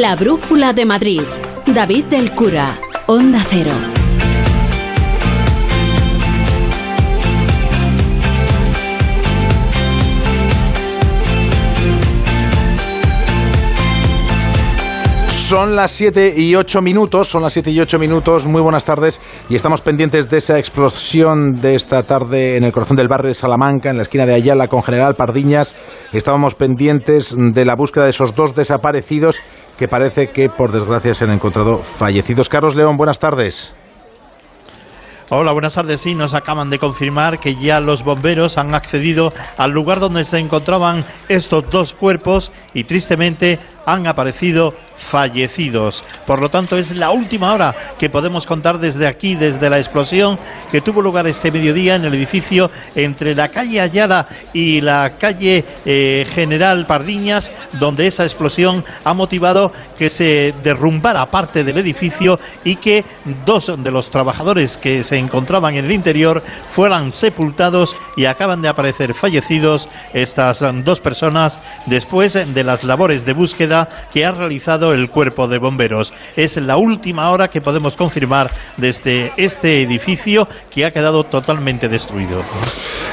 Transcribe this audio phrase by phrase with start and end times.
[0.00, 1.20] La Brújula de Madrid.
[1.66, 2.78] David del Cura.
[3.06, 3.74] Onda Cero.
[15.50, 19.20] Son las 7 y 8 minutos, son las 7 y 8 minutos, muy buenas tardes
[19.48, 23.34] y estamos pendientes de esa explosión de esta tarde en el corazón del barrio de
[23.34, 25.74] Salamanca, en la esquina de Ayala con General Pardiñas.
[26.12, 29.40] Estábamos pendientes de la búsqueda de esos dos desaparecidos
[29.80, 32.50] que parece que por desgracia se han encontrado fallecidos.
[32.50, 33.72] Carlos León, buenas tardes.
[35.30, 36.02] Hola, buenas tardes.
[36.02, 40.38] Sí, nos acaban de confirmar que ya los bomberos han accedido al lugar donde se
[40.38, 43.58] encontraban estos dos cuerpos y tristemente
[43.92, 46.04] han aparecido fallecidos.
[46.26, 50.38] Por lo tanto, es la última hora que podemos contar desde aquí, desde la explosión
[50.70, 55.64] que tuvo lugar este mediodía en el edificio entre la calle Ayala y la calle
[55.84, 62.76] eh, General Pardiñas, donde esa explosión ha motivado que se derrumbara parte del edificio y
[62.76, 63.04] que
[63.46, 68.68] dos de los trabajadores que se encontraban en el interior fueran sepultados y acaban de
[68.68, 73.79] aparecer fallecidos estas dos personas después de las labores de búsqueda
[74.12, 76.12] que ha realizado el cuerpo de bomberos.
[76.36, 82.42] Es la última hora que podemos confirmar desde este edificio que ha quedado totalmente destruido.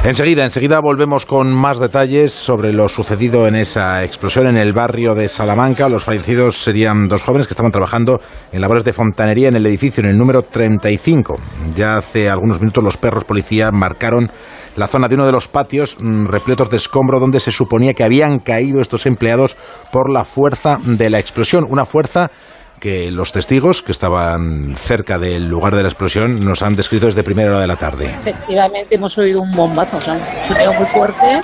[0.03, 5.15] Enseguida, enseguida volvemos con más detalles sobre lo sucedido en esa explosión en el barrio
[5.15, 5.89] de Salamanca.
[5.89, 8.21] Los fallecidos serían dos jóvenes que estaban trabajando
[8.51, 11.35] en labores de fontanería en el edificio en el número 35.
[11.75, 14.31] Ya hace algunos minutos los perros policía marcaron
[14.77, 18.03] la zona de uno de los patios mm, repletos de escombro donde se suponía que
[18.03, 19.57] habían caído estos empleados
[19.91, 21.65] por la fuerza de la explosión.
[21.67, 22.31] Una fuerza
[22.79, 27.23] que los testigos que estaban cerca del lugar de la explosión nos han descrito desde
[27.23, 28.05] primera hora de la tarde.
[28.05, 31.39] Efectivamente, hemos oído un bombazo, o sea, un muy fuerte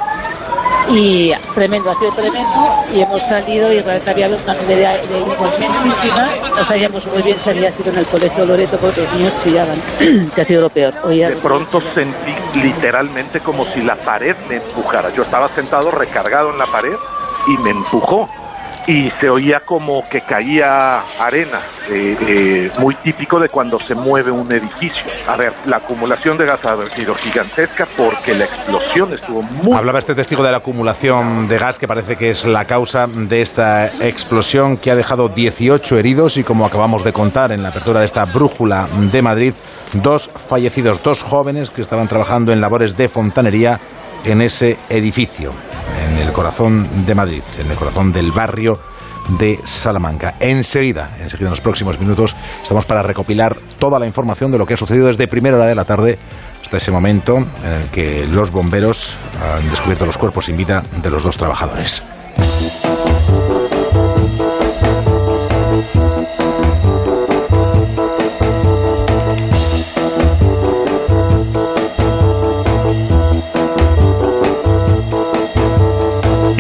[0.90, 6.30] y tremendo, ha sido tremendo y hemos salido y realmente una nube de, de inmensísima,
[6.58, 9.82] no sabíamos muy bien si había sido en el colegio Loreto porque los niños chillaban,
[10.36, 10.94] que ha sido lo peor.
[10.94, 15.10] De pronto sentí literalmente como si la pared me empujara.
[15.14, 16.96] Yo estaba sentado recargado en la pared
[17.48, 18.28] y me empujó
[18.88, 24.32] y se oía como que caía arena, eh, eh, muy típico de cuando se mueve
[24.32, 25.04] un edificio.
[25.28, 29.78] A ver, la acumulación de gas ha sido gigantesca porque la explosión estuvo muy...
[29.78, 33.42] Hablaba este testigo de la acumulación de gas que parece que es la causa de
[33.42, 38.02] esta explosión que ha dejado 18 heridos y como acabamos de contar en la apertura
[38.02, 39.54] de esta brújula de Madrid,
[39.94, 43.80] dos fallecidos, dos jóvenes que estaban trabajando en labores de fontanería
[44.26, 45.52] en ese edificio,
[46.06, 48.80] en el corazón de Madrid, en el corazón del barrio
[49.40, 50.36] de Salamanca.
[50.40, 54.74] Enseguida, enseguida en los próximos minutos, estamos para recopilar toda la información de lo que
[54.74, 56.18] ha sucedido desde primera hora de la tarde
[56.62, 59.16] hasta ese momento en el que los bomberos
[59.58, 62.04] han descubierto los cuerpos sin vida de los dos trabajadores.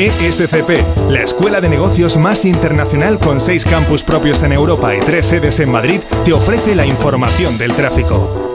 [0.08, 5.28] ESCP, la escuela de negocios más internacional con seis campus propios en Europa y tres
[5.28, 8.53] sedes en Madrid, te ofrece la información del tráfico.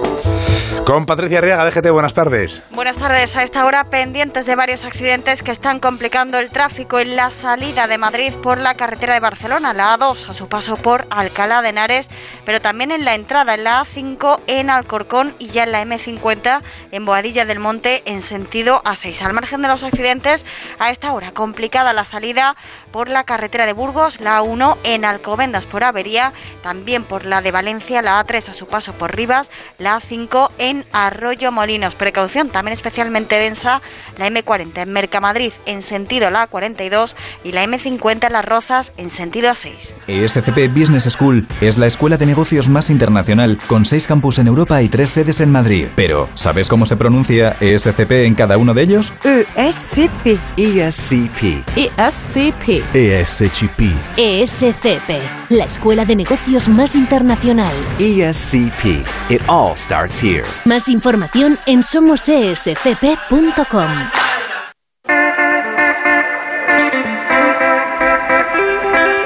[0.89, 2.63] Con Patricia Arriaga, DGT, buenas tardes.
[2.71, 3.37] Buenas tardes.
[3.37, 7.87] A esta hora pendientes de varios accidentes que están complicando el tráfico en la salida
[7.87, 11.69] de Madrid por la carretera de Barcelona, la A2, a su paso por Alcalá de
[11.69, 12.09] Henares,
[12.47, 16.63] pero también en la entrada en la A5 en Alcorcón y ya en la M50
[16.91, 19.21] en Boadilla del Monte en sentido A6.
[19.21, 20.47] Al margen de los accidentes,
[20.79, 22.57] a esta hora complicada la salida
[22.91, 26.33] por la carretera de Burgos, la A1 en Alcobendas por Avería,
[26.63, 30.85] también por la de Valencia, la A3 a su paso por Rivas, la A5 en
[30.93, 31.95] Arroyo Molinos.
[31.95, 33.81] Precaución también especialmente densa
[34.19, 39.11] la M40 en Mercamadrid en sentido la A42 y la M50 en Las Rozas en
[39.11, 39.93] sentido A6.
[40.07, 44.83] ESCP Business School es la escuela de negocios más internacional con seis campus en Europa
[44.83, 45.89] y tres sedes en Madrid.
[45.95, 49.13] Pero, ¿sabes cómo se pronuncia ESCP en cada uno de ellos?
[49.25, 50.39] ESCP.
[50.57, 51.65] ESCP.
[51.77, 52.78] ESCP.
[52.95, 53.93] ESCP.
[54.17, 55.21] ESCP,
[55.51, 57.73] la escuela de negocios más internacional.
[57.99, 59.05] ESCP.
[59.31, 60.45] It all starts here.
[60.65, 62.79] Más información en somosescp.com.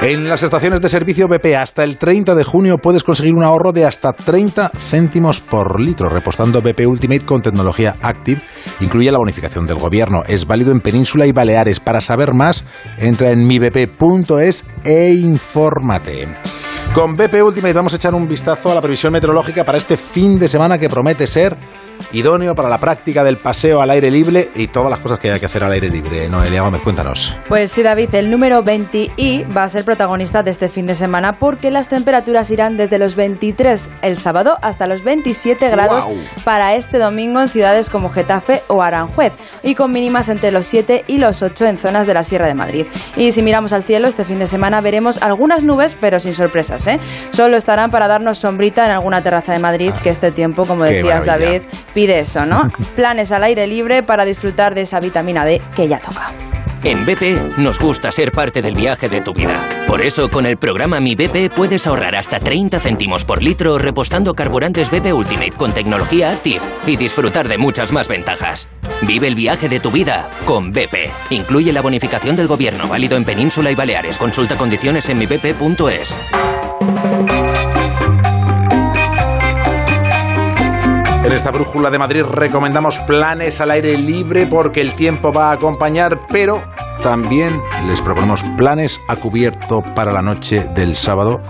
[0.03, 3.71] En las estaciones de servicio BP hasta el 30 de junio puedes conseguir un ahorro
[3.71, 8.41] de hasta 30 céntimos por litro repostando BP Ultimate con tecnología Active.
[8.81, 10.23] Incluye la bonificación del gobierno.
[10.27, 11.79] Es válido en Península y Baleares.
[11.79, 12.65] Para saber más,
[12.97, 16.27] entra en mibp.es e infórmate.
[16.93, 20.37] Con BP Ultimate vamos a echar un vistazo a la previsión meteorológica para este fin
[20.37, 21.57] de semana que promete ser
[22.11, 25.39] idóneo para la práctica del paseo al aire libre y todas las cosas que hay
[25.39, 26.29] que hacer al aire libre.
[26.29, 27.35] Noelia Gómez, cuéntanos.
[27.47, 31.39] Pues sí, David, el número 20i va a ser protagonista de este fin de semana
[31.39, 36.07] porque las temperaturas irán desde los 23 el sábado hasta los 27 grados
[36.43, 41.05] para este domingo en ciudades como Getafe o Aranjuez y con mínimas entre los 7
[41.07, 42.85] y los 8 en zonas de la Sierra de Madrid.
[43.15, 46.82] Y si miramos al cielo, este fin de semana veremos algunas nubes, pero sin sorpresas.
[46.87, 46.99] ¿Eh?
[47.31, 51.25] Solo estarán para darnos sombrita en alguna terraza de Madrid, que este tiempo, como decías,
[51.25, 51.47] maravilla.
[51.49, 51.61] David,
[51.93, 52.71] pide eso, ¿no?
[52.95, 56.31] Planes al aire libre para disfrutar de esa vitamina D que ya toca.
[56.83, 59.85] En BP nos gusta ser parte del viaje de tu vida.
[59.87, 64.33] Por eso, con el programa Mi BP puedes ahorrar hasta 30 céntimos por litro repostando
[64.33, 68.67] carburantes BP Ultimate con tecnología Active y disfrutar de muchas más ventajas.
[69.03, 71.09] Vive el viaje de tu vida con BP.
[71.29, 74.17] Incluye la bonificación del gobierno válido en Península y Baleares.
[74.17, 76.17] Consulta condiciones en mibp.es.
[81.33, 85.53] En esta brújula de Madrid recomendamos planes al aire libre porque el tiempo va a
[85.53, 86.61] acompañar, pero
[87.01, 91.41] también les proponemos planes a cubierto para la noche del sábado,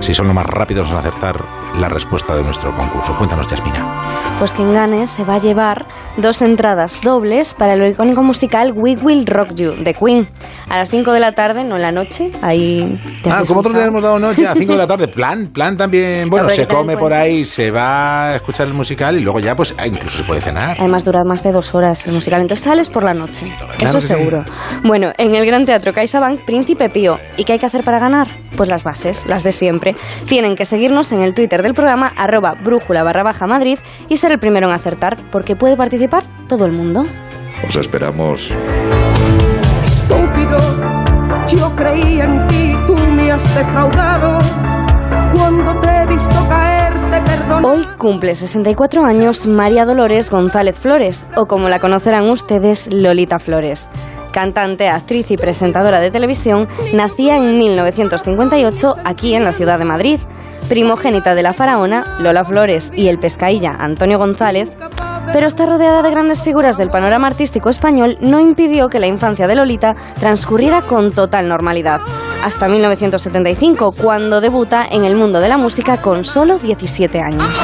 [0.00, 3.16] si son los más rápidos en acertar la respuesta de nuestro concurso.
[3.16, 4.34] Cuéntanos, Yasmina.
[4.38, 5.86] Pues quien gane se va a llevar
[6.16, 10.28] dos entradas dobles para el icónico musical We Will Rock You de Queen.
[10.68, 12.30] A las 5 de la tarde, no en la noche.
[12.42, 15.08] Ahí te Ah, como un otros le hemos dado noche a 5 de la tarde.
[15.18, 16.28] Plan, plan también.
[16.28, 19.74] Bueno, se come por ahí, se va a escuchar el musical y luego ya, pues,
[19.78, 20.76] ah, incluso se puede cenar.
[20.78, 23.52] Además dura más de dos horas el musical, entonces sales por la noche.
[23.78, 24.08] Claro Eso sí.
[24.08, 24.44] seguro.
[24.84, 27.18] Bueno, en el Gran Teatro CaixaBank, Príncipe Pío.
[27.36, 28.28] ¿Y qué hay que hacer para ganar?
[28.56, 29.96] Pues las bases, las de siempre.
[30.26, 33.78] Tienen que seguirnos en el Twitter del programa, arroba brújula barra baja Madrid,
[34.08, 37.04] y ser el primero en acertar, porque puede participar todo el mundo.
[37.66, 38.50] Os esperamos.
[39.84, 40.58] Estúpido,
[41.46, 44.38] yo creía en ti, tú me has defraudado.
[45.34, 47.68] Cuando te he visto caer, te perdono.
[47.68, 53.90] Hoy cumple 64 años María Dolores González Flores, o como la conocerán ustedes, Lolita Flores.
[54.32, 60.20] Cantante, actriz y presentadora de televisión, nacía en 1958 aquí en la ciudad de Madrid.
[60.68, 64.70] Primogénita de la faraona, Lola Flores, y el pescailla Antonio González,
[65.32, 69.46] pero estar rodeada de grandes figuras del panorama artístico español no impidió que la infancia
[69.46, 72.00] de Lolita transcurriera con total normalidad.
[72.42, 77.58] Hasta 1975, cuando debuta en el mundo de la música con solo 17 años.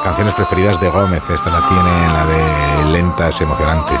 [0.00, 1.22] Las canciones preferidas de Gómez.
[1.30, 4.00] Esta la tiene en la de lentas emocionantes.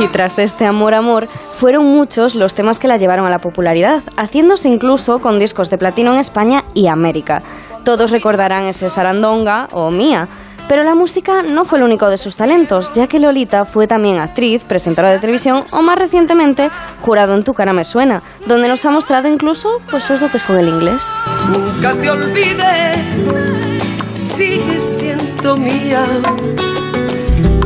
[0.00, 4.02] Y tras este amor amor, fueron muchos los temas que la llevaron a la popularidad,
[4.16, 7.42] haciéndose incluso con discos de platino en España y América.
[7.84, 10.28] Todos recordarán ese Sarandonga o Mía.
[10.68, 14.18] Pero la música no fue el único de sus talentos, ya que Lolita fue también
[14.18, 16.70] actriz, presentadora de televisión o más recientemente
[17.00, 20.58] jurado en Tu cara me suena, donde nos ha mostrado incluso pues, sus dotes con
[20.58, 21.12] el inglés.
[21.48, 23.75] Nunca te olvides,
[24.16, 26.04] sigue siendo mía.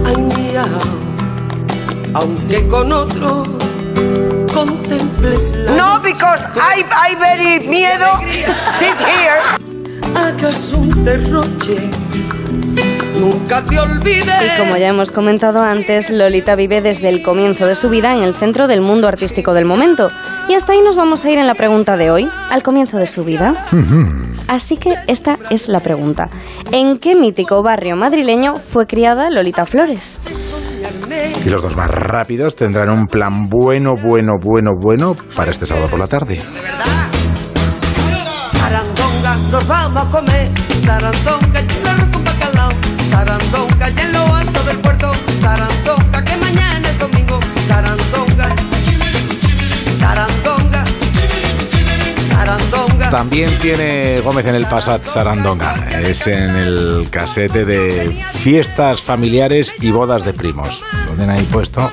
[0.04, 0.64] Ay, mía.
[2.14, 3.44] Aunque con otro
[4.52, 8.18] contemples la No, because I, I very miedo.
[8.78, 9.40] Sit here.
[10.16, 11.88] Hagas un derroche.
[13.20, 14.24] Nunca te olvides.
[14.24, 18.22] Y como ya hemos comentado antes, Lolita vive desde el comienzo de su vida en
[18.22, 20.10] el centro del mundo artístico del momento.
[20.48, 23.06] Y hasta ahí nos vamos a ir en la pregunta de hoy, al comienzo de
[23.06, 23.54] su vida.
[24.48, 26.30] Así que esta es la pregunta.
[26.72, 30.18] ¿En qué mítico barrio madrileño fue criada Lolita Flores?
[31.44, 35.88] Y los dos más rápidos tendrán un plan bueno, bueno, bueno, bueno para este sábado
[35.88, 36.40] por la tarde.
[38.50, 40.50] Sarandonga, nos vamos a comer.
[40.84, 41.49] Sarandonga,
[53.10, 55.74] También tiene Gómez en el Passat Sarandonga.
[56.00, 60.80] Es en el casete de fiestas familiares y bodas de primos.
[61.06, 61.90] Lo tienen ahí puesto.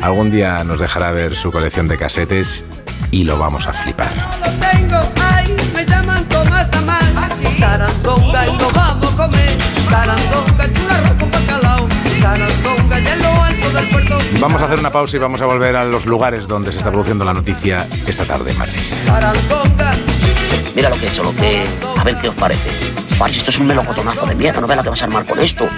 [0.00, 2.64] Algún día nos dejará ver su colección de casetes
[3.12, 4.10] y lo vamos a flipar.
[4.40, 7.14] Lo tengo, ay, me llaman Tomás Tamán.
[7.60, 9.58] Sarandonga, y nos vamos a comer.
[9.88, 11.88] Sarandonga, chulano con bacalao.
[12.20, 12.61] Sarandonga,
[14.40, 16.90] Vamos a hacer una pausa y vamos a volver a los lugares donde se está
[16.90, 18.80] produciendo la noticia esta tarde en Madrid.
[20.74, 21.64] Mira lo que he hecho, lo que...
[21.96, 22.68] A ver qué os parece.
[23.20, 25.38] Oye, esto es un melocotonazo de miedo, no ves la que vas a armar con
[25.38, 25.68] esto.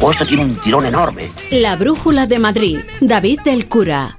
[0.00, 1.30] O esto tiene un tirón enorme.
[1.50, 2.78] La brújula de Madrid.
[3.00, 4.18] David del Cura.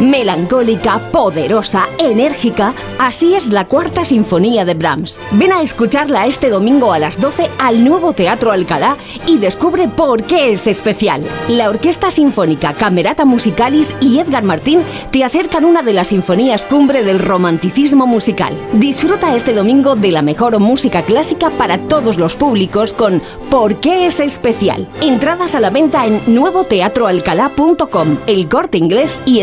[0.00, 5.18] Melancólica, poderosa, enérgica, así es la cuarta sinfonía de Brahms.
[5.32, 10.24] Ven a escucharla este domingo a las 12 al nuevo Teatro Alcalá y descubre por
[10.24, 11.26] qué es especial.
[11.48, 17.02] La Orquesta Sinfónica, Camerata Musicalis y Edgar Martín te acercan una de las sinfonías cumbre
[17.02, 18.54] del romanticismo musical.
[18.74, 24.06] Disfruta este domingo de la mejor música clásica para todos los públicos con ¿Por qué
[24.06, 24.90] es especial?
[25.00, 29.40] Entradas a la venta en nuevoteatroalcalá.com, el corte inglés y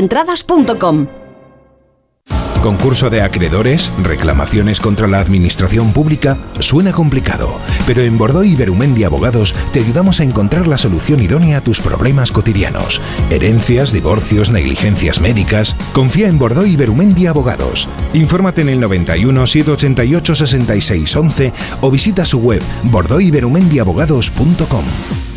[2.63, 9.03] Concurso de acreedores, reclamaciones contra la administración pública, suena complicado, pero en Bordeaux y Berumendi
[9.03, 13.01] Abogados te ayudamos a encontrar la solución idónea a tus problemas cotidianos.
[13.29, 15.75] Herencias, divorcios, negligencias médicas.
[15.91, 17.89] Confía en Bordeaux y Abogados.
[18.13, 25.32] Infórmate en el 91 788 66 11 o visita su web bordeauxyberumendiabogados.com.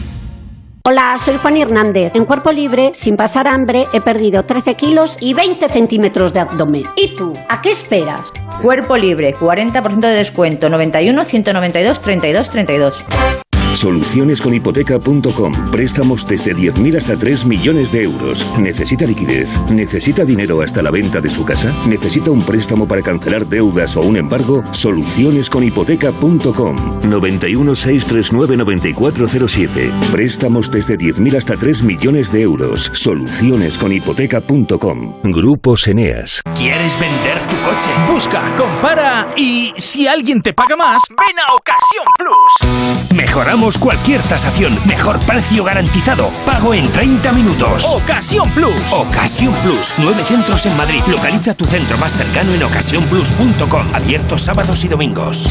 [0.88, 2.12] Hola, soy Juan Hernández.
[2.14, 6.84] En cuerpo libre, sin pasar hambre, he perdido 13 kilos y 20 centímetros de abdomen.
[6.94, 7.32] ¿Y tú?
[7.48, 8.20] ¿A qué esperas?
[8.62, 13.04] Cuerpo libre, 40% de descuento, 91 192 32 32.
[13.86, 15.70] Solucionesconhipoteca.com.
[15.70, 18.44] Préstamos desde 10.000 hasta 3 millones de euros.
[18.58, 19.60] ¿Necesita liquidez?
[19.70, 21.72] ¿Necesita dinero hasta la venta de su casa?
[21.86, 24.64] ¿Necesita un préstamo para cancelar deudas o un embargo?
[24.72, 26.98] Solucionesconhipoteca.com.
[27.08, 29.92] 91 639 9407.
[30.10, 32.90] Préstamos desde 10.000 hasta 3 millones de euros.
[32.92, 35.20] Solucionesconhipoteca.com.
[35.22, 36.42] Grupos Eneas.
[36.56, 37.90] ¿Quieres vender tu coche?
[38.10, 42.52] Busca, compara y si alguien te paga más, ven a Ocasión Plus.
[43.16, 44.78] Mejoramos cualquier tasación.
[44.87, 46.30] Mejor precio garantizado.
[46.45, 47.85] Pago en 30 minutos.
[47.85, 48.75] Ocasión Plus.
[48.92, 49.95] Ocasión Plus.
[49.99, 51.00] Nueve centros en Madrid.
[51.06, 53.87] Localiza tu centro más cercano en ocasiónplus.com.
[53.95, 55.49] Abiertos sábados y domingos.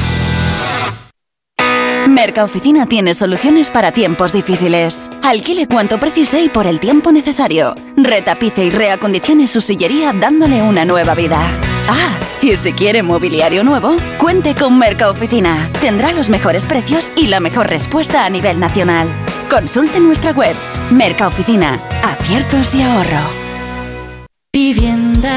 [2.08, 5.10] Mercaoficina tiene soluciones para tiempos difíciles.
[5.24, 7.76] Alquile cuanto precise y por el tiempo necesario.
[7.98, 11.75] Retapice y reacondicione su sillería dándole una nueva vida.
[11.88, 15.70] Ah, y si quiere mobiliario nuevo, cuente con Mercaoficina.
[15.82, 19.08] Tendrá los mejores precios y la mejor respuesta a nivel nacional.
[19.50, 20.56] Consulte nuestra web.
[20.90, 21.80] Mercaoficina.
[22.04, 23.46] Aciertos y ahorro.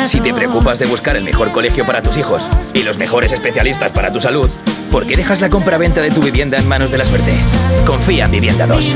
[0.06, 3.90] Si te preocupas de buscar el mejor colegio para tus hijos y los mejores especialistas
[3.90, 4.48] para tu salud,
[4.92, 7.32] ¿por qué dejas la compra-venta de tu vivienda en manos de la suerte?
[7.84, 8.94] Confía en Vivienda 2.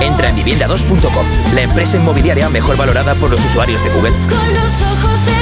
[0.00, 4.12] Entra en vivienda2.com, la empresa inmobiliaria mejor valorada por los usuarios de Google.
[4.12, 5.37] Con los ojos 2.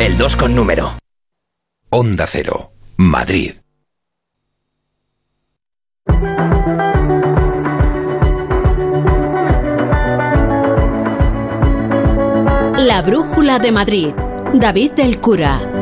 [0.00, 0.96] El 2 con número.
[1.90, 3.54] Onda Cero, Madrid.
[12.78, 14.14] La Brújula de Madrid.
[14.54, 15.77] David del Cura.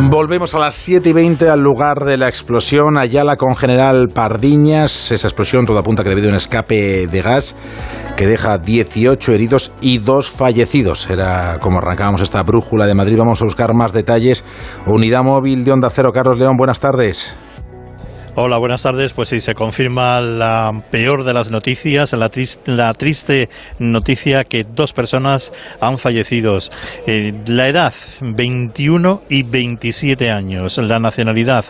[0.00, 5.10] Volvemos a las 7 y 20 al lugar de la explosión, Ayala con General Pardiñas.
[5.10, 7.56] Esa explosión todo apunta que debido a un escape de gas
[8.16, 11.10] que deja 18 heridos y dos fallecidos.
[11.10, 13.18] Era como arrancábamos esta brújula de Madrid.
[13.18, 14.44] Vamos a buscar más detalles.
[14.86, 17.36] Unidad móvil de Onda Cero, Carlos León, buenas tardes.
[18.40, 19.14] Hola, buenas tardes.
[19.14, 22.30] Pues sí, se confirma la peor de las noticias, la,
[22.66, 23.48] la triste
[23.80, 26.56] noticia que dos personas han fallecido.
[27.08, 30.78] Eh, la edad, 21 y 27 años.
[30.78, 31.64] La nacionalidad,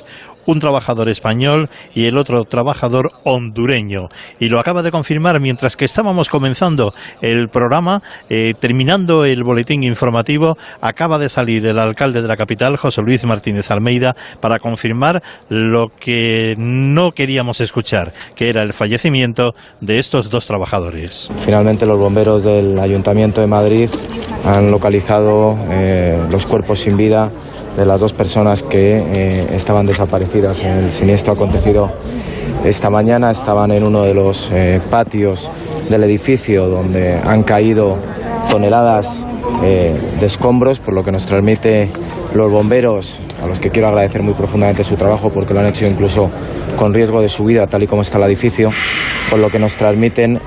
[0.49, 4.09] un trabajador español y el otro trabajador hondureño.
[4.40, 9.85] Y lo acaba de confirmar mientras que estábamos comenzando el programa, eh, terminando el boletín
[9.85, 15.23] informativo, acaba de salir el alcalde de la capital, José Luis Martínez Almeida, para confirmar
[15.50, 21.31] lo que no queríamos escuchar, que era el fallecimiento de estos dos trabajadores.
[21.45, 23.90] Finalmente los bomberos del Ayuntamiento de Madrid
[24.47, 27.31] han localizado eh, los cuerpos sin vida
[27.77, 31.91] de las dos personas que eh, estaban desaparecidas en el siniestro acontecido
[32.65, 33.31] esta mañana.
[33.31, 35.51] Estaban en uno de los eh, patios
[35.89, 37.99] del edificio donde han caído
[38.51, 39.25] toneladas
[39.63, 41.91] eh, de escombros, por lo que nos transmite
[42.35, 45.87] los bomberos, a los que quiero agradecer muy profundamente su trabajo porque lo han hecho
[45.87, 46.31] incluso
[46.77, 48.71] con riesgo de su vida, tal y como está el edificio,
[49.31, 50.41] por lo que nos transmiten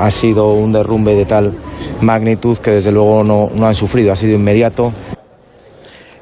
[0.00, 1.54] ha sido un derrumbe de tal
[2.00, 4.92] magnitud que desde luego no, no han sufrido, ha sido inmediato.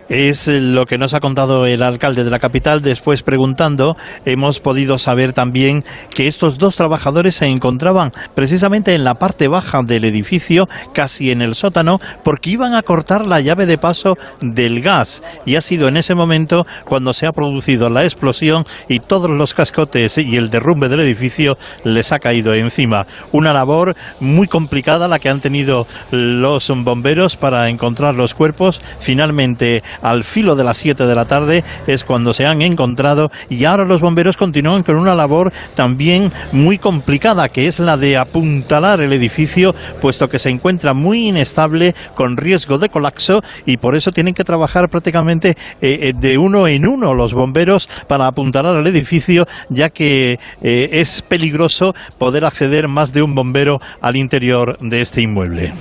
[0.09, 2.81] Es lo que nos ha contado el alcalde de la capital.
[2.81, 9.17] Después, preguntando, hemos podido saber también que estos dos trabajadores se encontraban precisamente en la
[9.17, 13.77] parte baja del edificio, casi en el sótano, porque iban a cortar la llave de
[13.77, 15.23] paso del gas.
[15.45, 19.53] Y ha sido en ese momento cuando se ha producido la explosión y todos los
[19.53, 23.07] cascotes y el derrumbe del edificio les ha caído encima.
[23.31, 28.81] Una labor muy complicada la que han tenido los bomberos para encontrar los cuerpos.
[29.01, 33.65] Finalmente, al filo de las 7 de la tarde es cuando se han encontrado y
[33.65, 39.01] ahora los bomberos continúan con una labor también muy complicada que es la de apuntalar
[39.01, 44.13] el edificio puesto que se encuentra muy inestable con riesgo de colapso y por eso
[44.13, 48.87] tienen que trabajar prácticamente eh, eh, de uno en uno los bomberos para apuntalar el
[48.87, 55.01] edificio ya que eh, es peligroso poder acceder más de un bombero al interior de
[55.01, 55.73] este inmueble.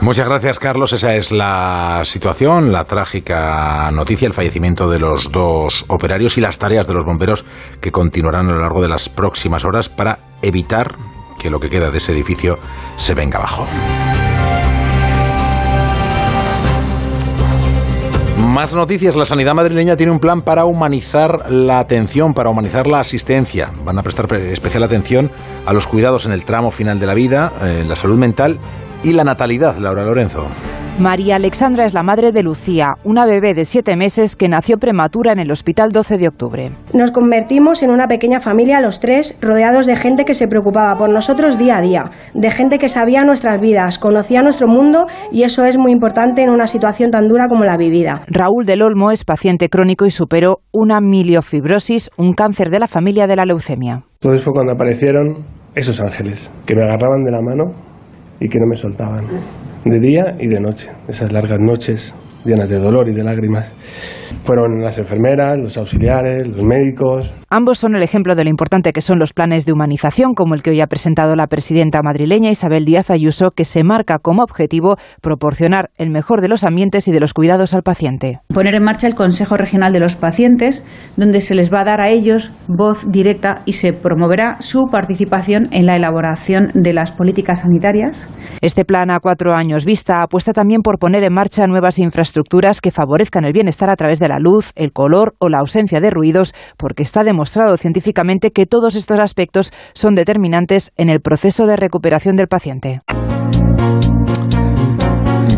[0.00, 0.92] Muchas gracias, Carlos.
[0.92, 3.41] Esa es la situación, la trágica
[3.92, 7.44] noticia, el fallecimiento de los dos operarios y las tareas de los bomberos
[7.80, 10.94] que continuarán a lo largo de las próximas horas para evitar
[11.38, 12.58] que lo que queda de ese edificio
[12.96, 13.66] se venga abajo.
[18.52, 19.16] Más noticias.
[19.16, 23.72] La sanidad madrileña tiene un plan para humanizar la atención, para humanizar la asistencia.
[23.84, 25.30] Van a prestar especial atención
[25.64, 28.58] a los cuidados en el tramo final de la vida, en la salud mental
[29.04, 30.48] y la natalidad, Laura Lorenzo.
[30.98, 35.32] María Alexandra es la madre de Lucía, una bebé de siete meses que nació prematura
[35.32, 36.72] en el hospital 12 de octubre.
[36.92, 41.08] Nos convertimos en una pequeña familia los tres, rodeados de gente que se preocupaba por
[41.08, 42.02] nosotros día a día,
[42.34, 46.50] de gente que sabía nuestras vidas, conocía nuestro mundo y eso es muy importante en
[46.50, 48.22] una situación tan dura como la vivida.
[48.26, 53.26] Raúl del Olmo es paciente crónico y superó una miliofibrosis, un cáncer de la familia
[53.26, 54.04] de la leucemia.
[54.20, 55.42] Entonces fue cuando aparecieron
[55.74, 57.91] esos ángeles que me agarraban de la mano
[58.42, 59.24] y que no me soltaban,
[59.84, 63.72] de día y de noche, esas largas noches llenas de dolor y de lágrimas.
[64.44, 67.32] Fueron las enfermeras, los auxiliares, los médicos.
[67.48, 70.62] Ambos son el ejemplo de lo importante que son los planes de humanización, como el
[70.62, 74.96] que hoy ha presentado la presidenta madrileña Isabel Díaz Ayuso, que se marca como objetivo
[75.20, 78.40] proporcionar el mejor de los ambientes y de los cuidados al paciente.
[78.52, 80.84] Poner en marcha el Consejo Regional de los Pacientes,
[81.16, 85.68] donde se les va a dar a ellos voz directa y se promoverá su participación
[85.70, 88.28] en la elaboración de las políticas sanitarias.
[88.60, 92.31] Este plan a cuatro años vista apuesta también por poner en marcha nuevas infraestructuras
[92.80, 96.10] que favorezcan el bienestar a través de la luz, el color o la ausencia de
[96.10, 101.76] ruidos, porque está demostrado científicamente que todos estos aspectos son determinantes en el proceso de
[101.76, 103.00] recuperación del paciente.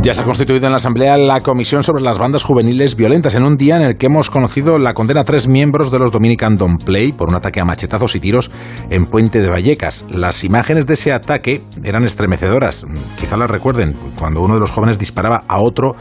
[0.05, 3.43] Ya se ha constituido en la Asamblea la Comisión sobre las Bandas Juveniles Violentas, en
[3.43, 6.57] un día en el que hemos conocido la condena a tres miembros de los Dominican
[6.57, 8.51] Don't Play por un ataque a machetazos y tiros
[8.91, 10.05] en Puente de Vallecas.
[10.11, 12.85] Las imágenes de ese ataque eran estremecedoras.
[13.19, 15.93] Quizá las recuerden, cuando uno de los jóvenes disparaba a otro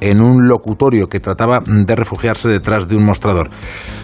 [0.00, 3.50] en un locutorio que trataba de refugiarse detrás de un mostrador.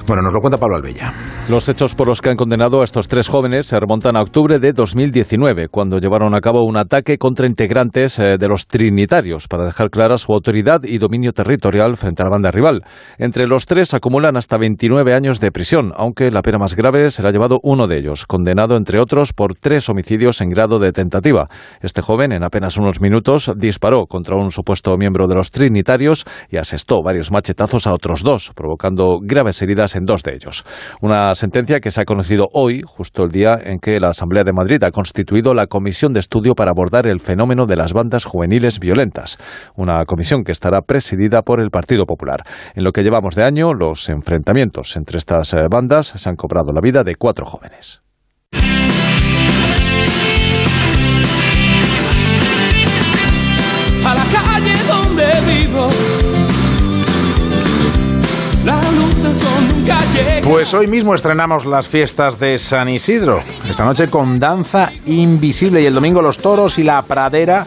[0.07, 1.13] Bueno, nos lo cuenta Pablo Albella.
[1.49, 4.59] Los hechos por los que han condenado a estos tres jóvenes se remontan a octubre
[4.59, 9.65] de 2019, cuando llevaron a cabo un ataque contra integrantes eh, de los Trinitarios para
[9.65, 12.83] dejar clara su autoridad y dominio territorial frente a la banda rival.
[13.19, 17.23] Entre los tres acumulan hasta 29 años de prisión, aunque la pena más grave se
[17.23, 20.93] la ha llevado uno de ellos, condenado entre otros por tres homicidios en grado de
[20.93, 21.49] tentativa.
[21.81, 25.84] Este joven, en apenas unos minutos, disparó contra un supuesto miembro de los Trinitarios
[26.51, 30.65] y asestó varios machetazos a otros dos, provocando graves heridas en dos de ellos.
[31.01, 34.53] Una sentencia que se ha conocido hoy, justo el día en que la Asamblea de
[34.53, 38.81] Madrid ha constituido la Comisión de Estudio para abordar el fenómeno de las bandas juveniles
[38.81, 39.39] violentas.
[39.77, 42.45] Una comisión que estará presidida por el Partido Popular.
[42.75, 46.73] En lo que llevamos de año, los enfrentamientos entre estas eh, bandas se han cobrado
[46.73, 48.01] la vida de cuatro jóvenes.
[54.07, 55.34] a la calle donde
[60.45, 63.43] Pues hoy mismo estrenamos las fiestas de San Isidro.
[63.69, 67.67] Esta noche con danza invisible y el domingo los toros y la pradera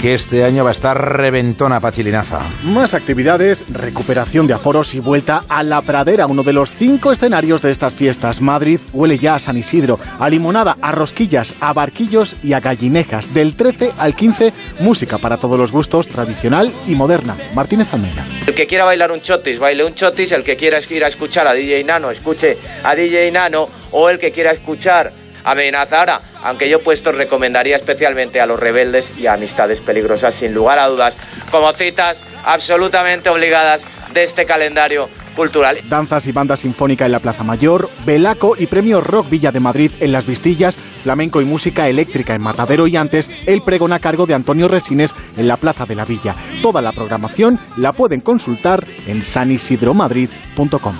[0.00, 2.40] que este año va a estar reventona Pachilinaza.
[2.64, 7.60] Más actividades, recuperación de aforos y vuelta a la pradera, uno de los cinco escenarios
[7.60, 8.40] de estas fiestas.
[8.40, 13.34] Madrid huele ya a San Isidro, a limonada, a rosquillas, a barquillos y a gallinejas.
[13.34, 17.36] Del 13 al 15, música para todos los gustos, tradicional y moderna.
[17.54, 18.24] Martínez Almeida.
[18.46, 20.32] El que quiera bailar un chotis, baile un chotis.
[20.32, 23.68] El que quiera ir a escuchar a DJ Nano, escuche a DJ Nano.
[23.92, 25.12] O el que quiera escuchar
[25.44, 30.78] amenazara, aunque yo puesto recomendaría especialmente a los rebeldes y a amistades peligrosas sin lugar
[30.78, 31.16] a dudas,
[31.50, 35.08] como citas absolutamente obligadas de este calendario
[35.40, 35.78] cultural.
[35.88, 39.90] Danzas y banda sinfónica en la Plaza Mayor, Belaco y Premio Rock Villa de Madrid
[40.00, 44.26] en Las Vistillas, flamenco y música eléctrica en Matadero y antes el pregón a cargo
[44.26, 46.34] de Antonio Resines en la Plaza de la Villa.
[46.60, 50.94] Toda la programación la pueden consultar en sanisidromadrid.com.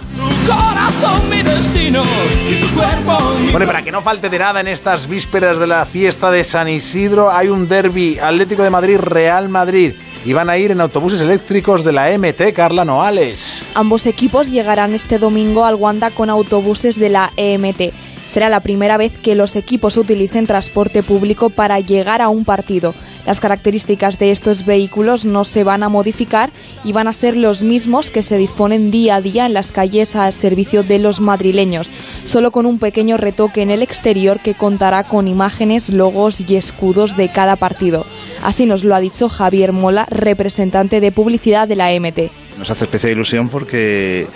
[3.52, 6.44] Bueno, y para que no falte de nada en estas vísperas de la fiesta de
[6.44, 9.92] San Isidro, hay un derby Atlético de Madrid-Real Madrid.
[10.24, 13.59] Y van a ir en autobuses eléctricos de la MT Carla Noales.
[13.74, 17.92] Ambos equipos llegarán este domingo al Wanda con autobuses de la EMT.
[18.26, 22.94] Será la primera vez que los equipos utilicen transporte público para llegar a un partido.
[23.26, 26.50] Las características de estos vehículos no se van a modificar
[26.84, 30.16] y van a ser los mismos que se disponen día a día en las calles
[30.16, 31.92] al servicio de los madrileños,
[32.24, 37.16] solo con un pequeño retoque en el exterior que contará con imágenes, logos y escudos
[37.16, 38.06] de cada partido.
[38.42, 42.49] Así nos lo ha dicho Javier Mola, representante de publicidad de la MT.
[42.60, 44.26] Nos hace especial ilusión porque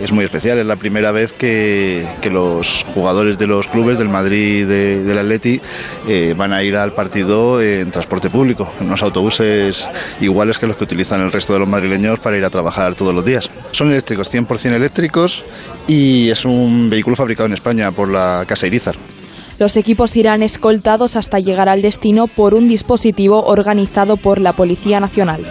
[0.00, 0.58] es muy especial.
[0.58, 5.60] Es la primera vez que, los jugadores de los clubes del Madrid del Atleti
[6.08, 9.86] eh, van a ir al partido en transporte público, en unos autobuses
[10.22, 13.14] iguales que los que utilizan el resto de los madrileños para ir a trabajar todos
[13.14, 13.50] los días.
[13.70, 15.44] Son eléctricos, 100% eléctricos
[15.86, 18.94] y es un vehículo fabricado en España por la Casa Irizar.
[19.58, 25.00] Los equipos irán escoltados hasta llegar al destino por un dispositivo organizado por la Policía
[25.00, 25.44] Nacional.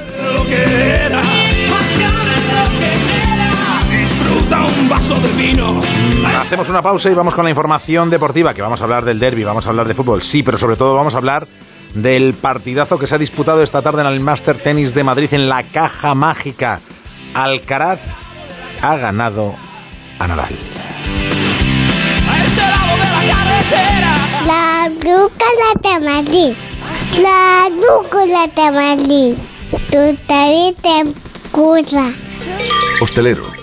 [4.62, 5.80] Un vaso de vino.
[6.38, 9.44] Hacemos una pausa y vamos con la información deportiva, que vamos a hablar del derby,
[9.44, 11.48] vamos a hablar de fútbol, sí, pero sobre todo vamos a hablar
[11.94, 15.50] del partidazo que se ha disputado esta tarde en el Master Tennis de Madrid en
[15.50, 16.80] la Caja Mágica.
[17.34, 18.00] Alcaraz
[18.82, 19.56] ha ganado
[20.20, 20.56] a Nadal.
[24.46, 26.54] La brújula de Madrid.
[27.22, 29.36] La brújula de Madrid.
[29.90, 31.14] Tú también te
[31.52, 32.12] curra.
[33.02, 33.63] Hostelero.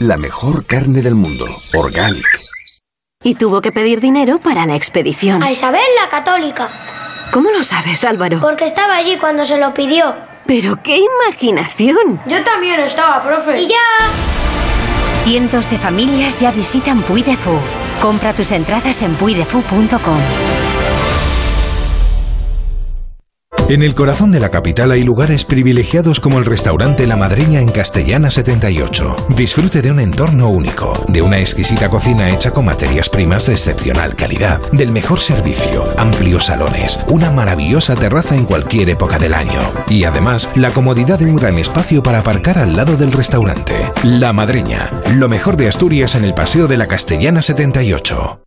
[0.00, 2.26] La mejor carne del mundo, Organic.
[3.22, 5.42] Y tuvo que pedir dinero para la expedición.
[5.42, 6.68] A Isabel la católica.
[7.32, 8.40] ¿Cómo lo sabes, Álvaro?
[8.40, 10.14] Porque estaba allí cuando se lo pidió.
[10.46, 12.20] Pero qué imaginación.
[12.26, 13.62] Yo también estaba, profe.
[13.62, 13.76] Y ya.
[15.24, 17.58] Cientos de familias ya visitan Puy de Fou.
[18.02, 20.18] Compra tus entradas en puydefou.com.
[23.66, 27.70] En el corazón de la capital hay lugares privilegiados como el restaurante La Madreña en
[27.70, 29.28] Castellana 78.
[29.30, 34.16] Disfrute de un entorno único, de una exquisita cocina hecha con materias primas de excepcional
[34.16, 40.04] calidad, del mejor servicio, amplios salones, una maravillosa terraza en cualquier época del año y
[40.04, 43.74] además la comodidad de un gran espacio para aparcar al lado del restaurante.
[44.02, 48.40] La Madreña, lo mejor de Asturias en el Paseo de la Castellana 78.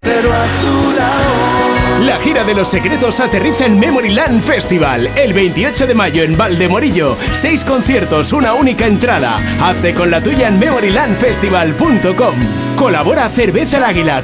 [2.02, 7.18] La gira de los secretos aterriza en Memoryland Festival el 28 de mayo en Valdemorillo.
[7.34, 9.40] Seis conciertos, una única entrada.
[9.60, 12.36] Hazte con la tuya en memorylandfestival.com.
[12.76, 14.24] Colabora Cerveza el Águila.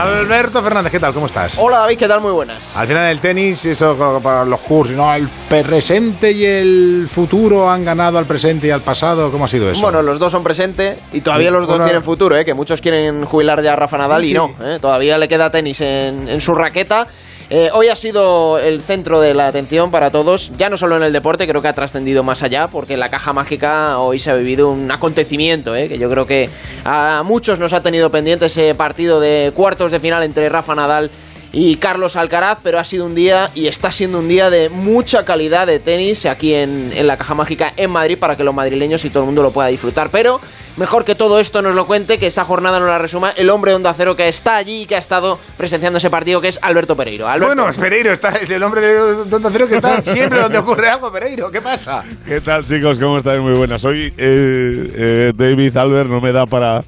[0.00, 1.14] Alberto Fernández, ¿qué tal?
[1.14, 1.56] ¿Cómo estás?
[1.58, 2.20] Hola David, ¿qué tal?
[2.20, 2.76] Muy buenas.
[2.76, 5.14] Al final el tenis, eso para los cursos, ¿no?
[5.14, 9.30] El presente y el futuro han ganado al presente y al pasado.
[9.30, 9.80] ¿Cómo ha sido eso?
[9.80, 12.44] Bueno, los dos son presente y todavía los dos una- tienen futuro, ¿eh?
[12.44, 14.32] que muchos quieren jubilar ya a Rafa Nadal Sí.
[14.32, 14.50] y no.
[14.62, 14.78] ¿eh?
[14.80, 17.06] Todavía le queda tenis en, en su raqueta.
[17.50, 21.02] Eh, hoy ha sido el centro de la atención para todos, ya no solo en
[21.02, 24.30] el deporte, creo que ha trascendido más allá, porque en la caja mágica hoy se
[24.30, 25.88] ha vivido un acontecimiento, ¿eh?
[25.88, 26.48] que yo creo que
[26.84, 31.10] a muchos nos ha tenido pendiente ese partido de cuartos de final entre Rafa Nadal
[31.52, 35.26] y Carlos Alcaraz, pero ha sido un día y está siendo un día de mucha
[35.26, 39.04] calidad de tenis aquí en, en la Caja Mágica en Madrid para que los madrileños
[39.04, 40.08] y todo el mundo lo pueda disfrutar.
[40.10, 40.40] Pero
[40.76, 43.70] mejor que todo esto nos lo cuente, que esta jornada nos la resuma el hombre
[43.72, 46.58] de Onda Cero que está allí y que ha estado presenciando ese partido, que es
[46.62, 47.28] Alberto Pereiro.
[47.28, 47.54] Alberto.
[47.54, 51.50] Bueno, Pereiro está el hombre de Don Cero que está siempre donde ocurre algo, Pereiro.
[51.50, 52.02] ¿Qué pasa?
[52.26, 52.98] ¿Qué tal, chicos?
[52.98, 53.40] ¿Cómo estáis?
[53.40, 53.84] Muy buenas.
[53.84, 56.82] Hoy eh, eh, David Albert no me da para,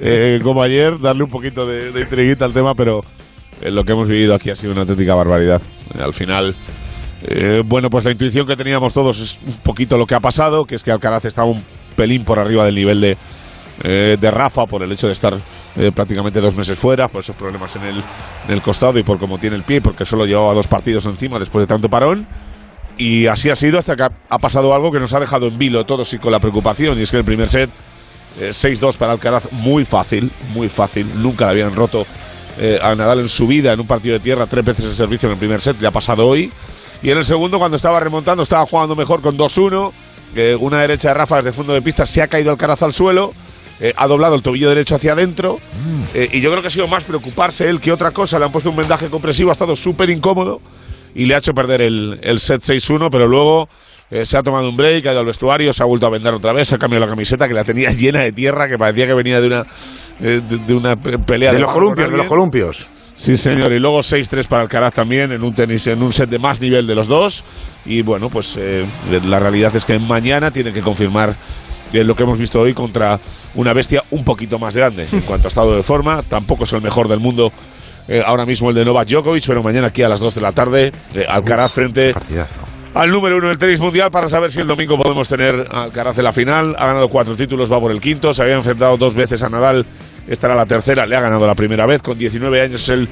[0.00, 3.00] eh, como ayer, darle un poquito de, de intriguita al tema, pero
[3.60, 5.60] eh, lo que hemos vivido aquí ha sido una auténtica barbaridad.
[5.94, 6.56] Eh, al final,
[7.22, 10.64] eh, bueno, pues la intuición que teníamos todos es un poquito lo que ha pasado,
[10.64, 11.62] que es que Alcaraz estaba un
[11.98, 13.16] pelín por arriba del nivel de,
[13.82, 15.36] eh, de Rafa por el hecho de estar
[15.76, 17.96] eh, prácticamente dos meses fuera, por esos problemas en el,
[18.46, 21.40] en el costado y por cómo tiene el pie, porque solo llevaba dos partidos encima
[21.40, 22.28] después de tanto parón.
[22.96, 25.58] Y así ha sido hasta que ha, ha pasado algo que nos ha dejado en
[25.58, 27.68] vilo todos y con la preocupación, y es que el primer set,
[28.40, 32.06] eh, 6-2 para Alcaraz, muy fácil, muy fácil, nunca le habían roto
[32.60, 35.28] eh, a Nadal en su vida en un partido de tierra, tres veces el servicio
[35.28, 36.52] en el primer set, le ha pasado hoy.
[37.02, 39.92] Y en el segundo, cuando estaba remontando, estaba jugando mejor con 2-1.
[40.36, 43.32] Eh, una derecha de Rafa desde fondo de pista, se ha caído Alcaraz al suelo.
[43.80, 45.58] eh, ha doblado el tobillo derecho hacia adentro.
[46.14, 48.38] eh, y yo creo que ha sido más preocuparse él que otra cosa.
[48.38, 50.60] Le han puesto un vendaje compresivo, ha estado súper incómodo.
[51.14, 53.68] Y le ha hecho perder el, el set 6-1, pero luego
[54.10, 56.34] eh, se ha tomado un break, ha ido al vestuario, se ha vuelto a vender
[56.34, 59.06] otra vez, se ha cambiado la camiseta que la tenía llena de tierra, que parecía
[59.06, 59.66] que venía de una,
[60.18, 62.86] de, de una pe- pelea De los columpios, de los columpios.
[63.18, 63.72] Sí, señor.
[63.72, 66.86] Y luego 6-3 para Alcaraz también en un tenis, en un set de más nivel
[66.86, 67.44] de los dos.
[67.84, 68.86] Y bueno, pues eh,
[69.26, 71.34] la realidad es que mañana tiene que confirmar
[71.92, 73.18] eh, lo que hemos visto hoy contra
[73.54, 76.22] una bestia un poquito más grande en cuanto a estado de forma.
[76.22, 77.52] Tampoco es el mejor del mundo
[78.08, 80.52] eh, ahora mismo el de Novak Djokovic, pero mañana aquí a las 2 de la
[80.52, 82.14] tarde, eh, Alcaraz frente
[82.98, 86.18] al número uno del tenis mundial para saber si el domingo podemos tener a Alcaraz
[86.18, 86.74] en la final.
[86.76, 88.34] Ha ganado cuatro títulos, va por el quinto.
[88.34, 89.86] Se había enfrentado dos veces a Nadal,
[90.26, 91.06] estará la tercera.
[91.06, 92.02] Le ha ganado la primera vez.
[92.02, 93.08] Con 19 años es el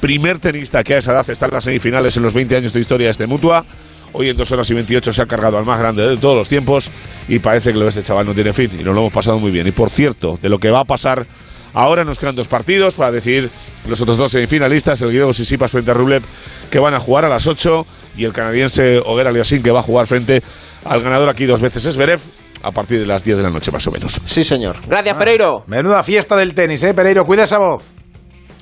[0.00, 2.80] primer tenista que a esa edad está en las semifinales en los 20 años de
[2.80, 3.64] historia de este mutua.
[4.12, 6.48] Hoy en 2 horas y 28 se ha cargado al más grande de todos los
[6.48, 6.90] tiempos
[7.28, 9.38] y parece que lo de este chaval no tiene fin y nos lo hemos pasado
[9.38, 9.68] muy bien.
[9.68, 11.24] Y por cierto, de lo que va a pasar
[11.78, 13.48] ahora nos quedan dos partidos para decidir
[13.88, 16.22] los otros dos semifinalistas, el griego Sisipas frente a Rublev
[16.70, 17.86] que van a jugar a las 8
[18.16, 20.42] y el canadiense Oguer Aliassime que va a jugar frente
[20.84, 22.18] al ganador aquí dos veces Esberev
[22.62, 24.20] a partir de las 10 de la noche más o menos.
[24.26, 24.76] Sí, señor.
[24.88, 25.62] Gracias, Pereiro.
[25.68, 27.24] Menuda fiesta del tenis, ¿eh, Pereiro?
[27.24, 27.82] Cuida esa voz.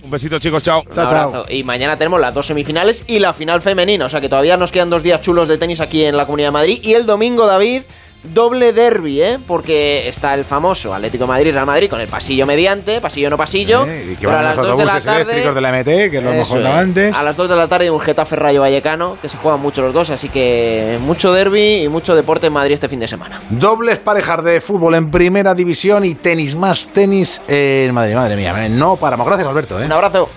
[0.02, 0.82] Un besito, chicos, chao.
[0.82, 1.46] Un abrazo.
[1.48, 4.04] Y mañana tenemos las dos semifinales y la final femenina.
[4.04, 6.48] O sea que todavía nos quedan dos días chulos de tenis aquí en la Comunidad
[6.48, 6.80] de Madrid.
[6.82, 7.82] Y el domingo, David,
[8.22, 9.38] doble derby, ¿eh?
[9.44, 13.36] Porque está el famoso Atlético de Madrid, Real Madrid con el pasillo mediante, pasillo no
[13.36, 13.86] pasillo.
[13.86, 15.22] Eh, y que van a las los 2 de la tarde.
[15.22, 16.66] eléctricos de la MT, que lo hemos es.
[16.66, 17.14] antes.
[17.14, 19.92] A las 2 de la tarde un Getafe Rayo Vallecano, que se juegan mucho los
[19.92, 23.40] dos, así que mucho derby y mucho deporte en Madrid este fin de semana.
[23.50, 28.14] Dobles parejas de fútbol en primera división y tenis más tenis en Madrid.
[28.14, 29.26] Madre mía, no paramos.
[29.26, 29.80] Gracias, Alberto.
[29.80, 29.86] ¿eh?
[29.86, 30.28] Un abrazo.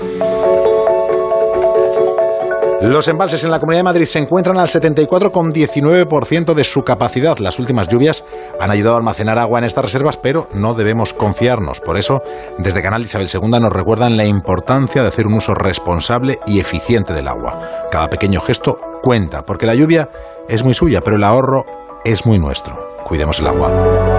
[2.82, 7.38] Los embalses en la Comunidad de Madrid se encuentran al 74,19% de su capacidad.
[7.38, 8.24] Las últimas lluvias
[8.58, 11.82] han ayudado a almacenar agua en estas reservas, pero no debemos confiarnos.
[11.82, 12.24] Por eso,
[12.58, 17.14] desde Canal Isabel II nos recuerdan la importancia de hacer un uso responsable y eficiente
[17.14, 17.60] del agua.
[17.92, 20.10] Cada pequeño gesto cuenta, porque la lluvia
[20.48, 21.66] es muy suya, pero el ahorro
[22.06, 22.80] es muy nuestro.
[23.04, 24.19] Cuidemos el agua.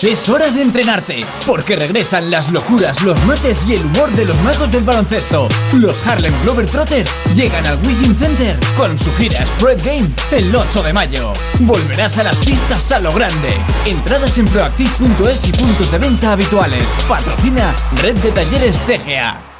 [0.00, 4.38] Es hora de entrenarte, porque regresan las locuras, los brotes y el humor de los
[4.42, 5.48] magos del baloncesto.
[5.72, 10.92] Los Harlem Globetrotters llegan al Wizzing Center con su gira Spread Game el 8 de
[10.92, 11.32] mayo.
[11.60, 13.56] Volverás a las pistas a lo grande.
[13.86, 16.84] Entradas en proactive.es y puntos de venta habituales.
[17.08, 19.55] Patrocina Red de Talleres CGA.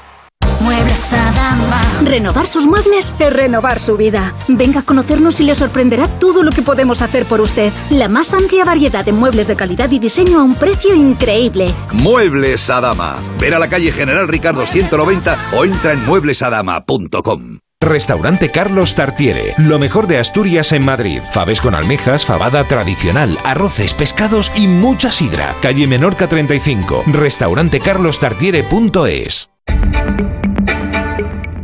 [0.66, 1.80] Muebles Adama.
[2.02, 4.34] Renovar sus muebles es renovar su vida.
[4.48, 7.72] Venga a conocernos y le sorprenderá todo lo que podemos hacer por usted.
[7.88, 11.72] La más amplia variedad de muebles de calidad y diseño a un precio increíble.
[11.92, 13.14] Muebles Adama.
[13.38, 17.60] Ver a la calle General Ricardo 190 o entra en mueblesadama.com.
[17.80, 21.20] Restaurante Carlos Tartiere, lo mejor de Asturias en Madrid.
[21.32, 25.54] Faves con almejas, fabada tradicional, arroces, pescados y mucha sidra.
[25.62, 29.50] Calle Menorca 35, restaurantecarlostartiere.es.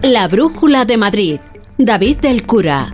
[0.02, 1.40] La Brújula de Madrid.
[1.78, 2.90] David del Cura.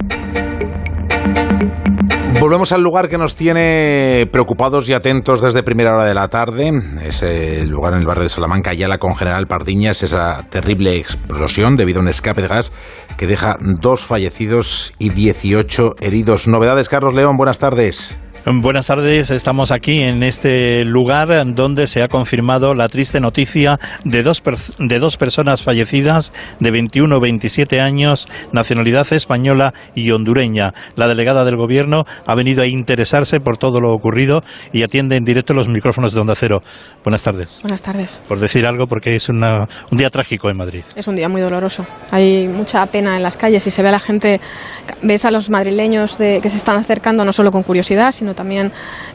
[2.39, 6.71] Volvemos al lugar que nos tiene preocupados y atentos desde primera hora de la tarde.
[7.03, 10.03] Es el lugar en el barrio de Salamanca, Ayala, con General Pardiñas.
[10.03, 12.73] Esa terrible explosión debido a un escape de gas
[13.17, 16.47] que deja dos fallecidos y 18 heridos.
[16.47, 18.19] Novedades, Carlos León, buenas tardes.
[18.47, 24.23] Buenas tardes, estamos aquí en este lugar donde se ha confirmado la triste noticia de
[24.23, 24.43] dos,
[24.79, 30.73] de dos personas fallecidas de 21 o 27 años, nacionalidad española y hondureña.
[30.97, 35.25] La delegada del gobierno ha venido a interesarse por todo lo ocurrido y atiende en
[35.25, 36.63] directo los micrófonos de Onda Cero.
[37.05, 37.61] Buenas tardes.
[37.63, 38.23] Buenas tardes.
[38.29, 40.85] Por decir algo, porque es un día trágico en Madrid.
[40.97, 41.85] Es un día muy doloroso.
[42.11, 44.41] Hay mucha pena en las calles y se ve a la gente,
[45.03, 48.73] ves a los madrileños de, que se están acercando no solo con curiosidad, sino también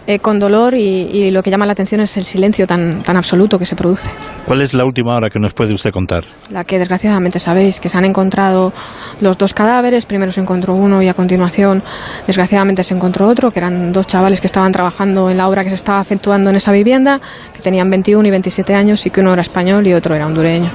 [0.07, 3.57] eh, con dolor y, lo que llama la atención es el silencio tan, tan absoluto
[3.57, 4.09] que se produce.
[4.45, 6.25] ¿Cuál es la última hora que nos puede usted contar?
[6.51, 8.73] La que desgraciadamente sabéis, que se han encontrado
[9.21, 11.81] los dos cadáveres, primero se encontró uno y a continuación
[12.27, 15.69] desgraciadamente se encontró otro, que eran dos chavales que estaban trabajando en la obra que
[15.69, 17.19] se estaba efectuando en esa vivienda,
[17.53, 20.69] que tenían 21 y 27 años y que uno era español y otro era hondureño.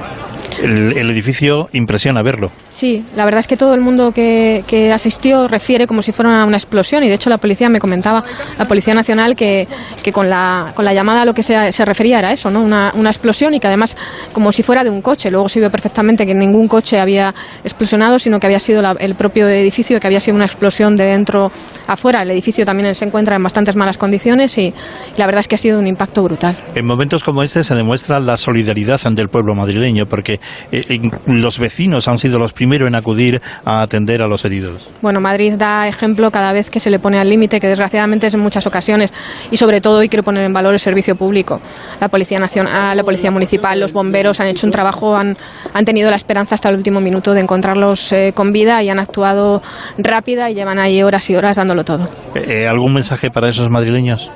[0.61, 2.51] El, edificio impresiona verlo.
[2.67, 6.45] Sí, la verdad es que todo el mundo que, que, asistió refiere como si fuera
[6.45, 8.23] una, explosión y de hecho la policía me comentaba,
[8.57, 9.67] la Policía Nacional, que,
[10.03, 12.61] que con, la, con la llamada a lo que se, se refería era eso, ¿no?
[12.61, 13.97] Una, una, explosión y que además
[14.33, 15.31] como si fuera de un coche.
[15.31, 19.47] Luego se vio perfectamente que ningún coche había explosionado, sino que había sido el propio
[19.47, 21.51] edificio, que había sido una explosión de dentro
[21.87, 22.21] afuera.
[22.21, 24.73] El edificio también se encuentra en bastantes malas condiciones y,
[25.17, 26.55] la verdad es que ha sido un impacto brutal.
[26.75, 30.39] En momentos como este se demuestra la solidaridad ante el pueblo madrileño, porque
[30.71, 34.89] eh, los vecinos han sido los primeros en acudir a atender a los heridos.
[35.01, 38.33] Bueno, Madrid da ejemplo cada vez que se le pone al límite, que desgraciadamente es
[38.33, 39.13] en muchas ocasiones,
[39.51, 41.59] y sobre todo hoy quiero poner en valor el servicio público.
[41.99, 45.37] La Policía Nacional, la Policía Municipal, los bomberos han hecho un trabajo, han,
[45.73, 48.99] han tenido la esperanza hasta el último minuto de encontrarlos eh, con vida y han
[48.99, 49.61] actuado
[49.97, 52.09] rápida y llevan ahí horas y horas dándolo todo.
[52.35, 54.31] Eh, ¿Algún mensaje para esos madrileños?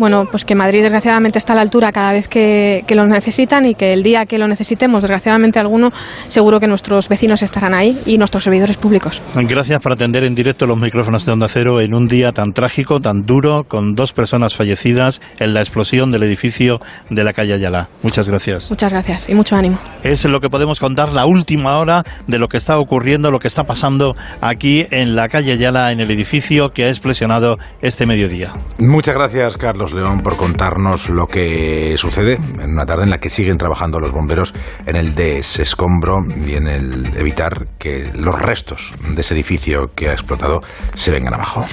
[0.00, 3.74] Bueno, pues que Madrid desgraciadamente está a la altura cada vez que, lo necesitan y
[3.74, 5.90] que el día que lo necesitemos, desgraciadamente alguno,
[6.26, 9.22] seguro que nuestros vecinos estarán ahí y nuestros servidores públicos.
[9.34, 13.00] Gracias por atender en directo los micrófonos de Onda Cero en un día tan trágico,
[13.00, 17.90] tan duro, con dos personas fallecidas en la explosión del edificio de la calle Ayala.
[18.02, 18.70] Muchas gracias.
[18.70, 19.78] Muchas gracias y mucho ánimo.
[20.02, 23.48] Es lo que podemos contar la última hora de lo que está ocurriendo, lo que
[23.48, 28.54] está pasando aquí en la calle Ayala, en el edificio que ha explosionado este mediodía.
[28.78, 29.89] Muchas gracias, Carlos.
[29.92, 34.12] León por contarnos lo que sucede en una tarde en la que siguen trabajando los
[34.12, 34.54] bomberos
[34.86, 40.12] en el desescombro y en el evitar que los restos de ese edificio que ha
[40.12, 40.60] explotado
[40.94, 41.66] se vengan abajo.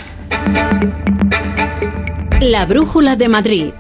[2.42, 3.74] La Brújula de Madrid.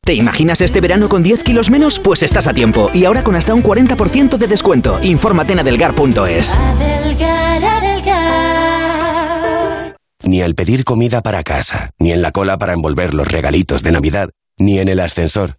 [0.04, 1.98] ¿Te imaginas este verano con 10 kilos menos?
[1.98, 2.90] Pues estás a tiempo.
[2.92, 5.00] Y ahora con hasta un 40% de descuento.
[5.02, 6.58] Infórmate en adelgar.es.
[10.24, 13.92] Ni al pedir comida para casa, ni en la cola para envolver los regalitos de
[13.92, 15.58] Navidad, ni en el ascensor.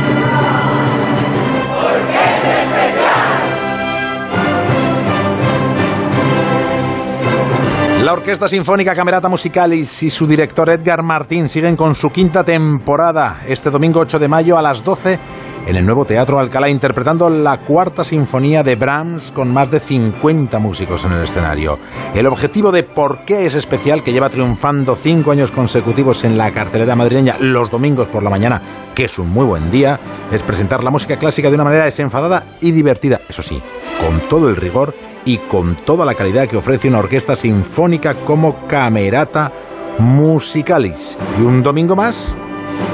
[8.03, 13.41] La Orquesta Sinfónica Camerata Musicalis y su director Edgar Martín siguen con su quinta temporada
[13.47, 15.19] este domingo 8 de mayo a las 12
[15.67, 20.57] en el nuevo Teatro Alcalá interpretando la cuarta sinfonía de Brahms con más de 50
[20.57, 21.77] músicos en el escenario.
[22.15, 26.51] El objetivo de por qué es especial, que lleva triunfando cinco años consecutivos en la
[26.51, 28.61] cartelera madrileña los domingos por la mañana,
[28.95, 29.99] que es un muy buen día,
[30.31, 33.61] es presentar la música clásica de una manera desenfadada y divertida, eso sí,
[33.99, 38.67] con todo el rigor y con toda la calidad que ofrece una orquesta sinfónica como
[38.67, 39.51] Camerata
[39.99, 41.17] Musicalis.
[41.39, 42.35] Y un domingo más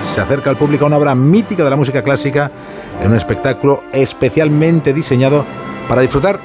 [0.01, 2.51] se acerca al público una obra mítica de la música clásica
[3.01, 5.45] en un espectáculo especialmente diseñado
[5.87, 6.39] para disfrutar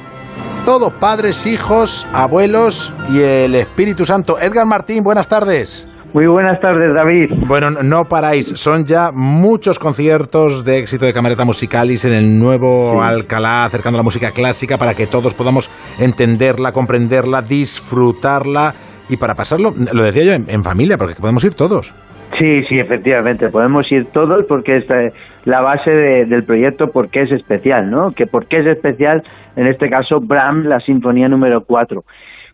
[0.65, 4.39] todo, padres, hijos, abuelos y el Espíritu Santo.
[4.39, 5.87] Edgar Martín, buenas tardes.
[6.13, 7.31] Muy buenas tardes, David.
[7.47, 8.45] Bueno, no paráis.
[8.45, 14.03] Son ya muchos conciertos de éxito de Camerata Musicalis en el nuevo Alcalá, acercando la
[14.03, 18.73] música clásica para que todos podamos entenderla, comprenderla, disfrutarla
[19.09, 21.93] y para pasarlo, lo decía yo, en familia, porque podemos ir todos.
[22.39, 25.13] Sí, sí, efectivamente, podemos ir todos porque esta es
[25.45, 28.11] la base del proyecto, porque es especial, ¿no?
[28.11, 29.23] Que porque es especial,
[29.55, 32.03] en este caso, Brahms, la Sinfonía número 4.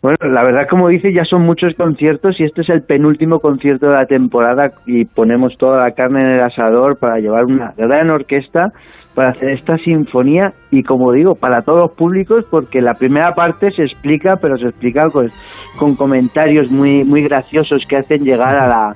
[0.01, 3.88] Bueno, la verdad, como dice, ya son muchos conciertos y este es el penúltimo concierto
[3.88, 8.09] de la temporada y ponemos toda la carne en el asador para llevar una gran
[8.09, 8.71] orquesta
[9.13, 13.71] para hacer esta sinfonía y como digo, para todos los públicos porque la primera parte
[13.71, 15.30] se explica, pero se explica con,
[15.78, 18.95] con comentarios muy, muy graciosos que hacen llegar a la,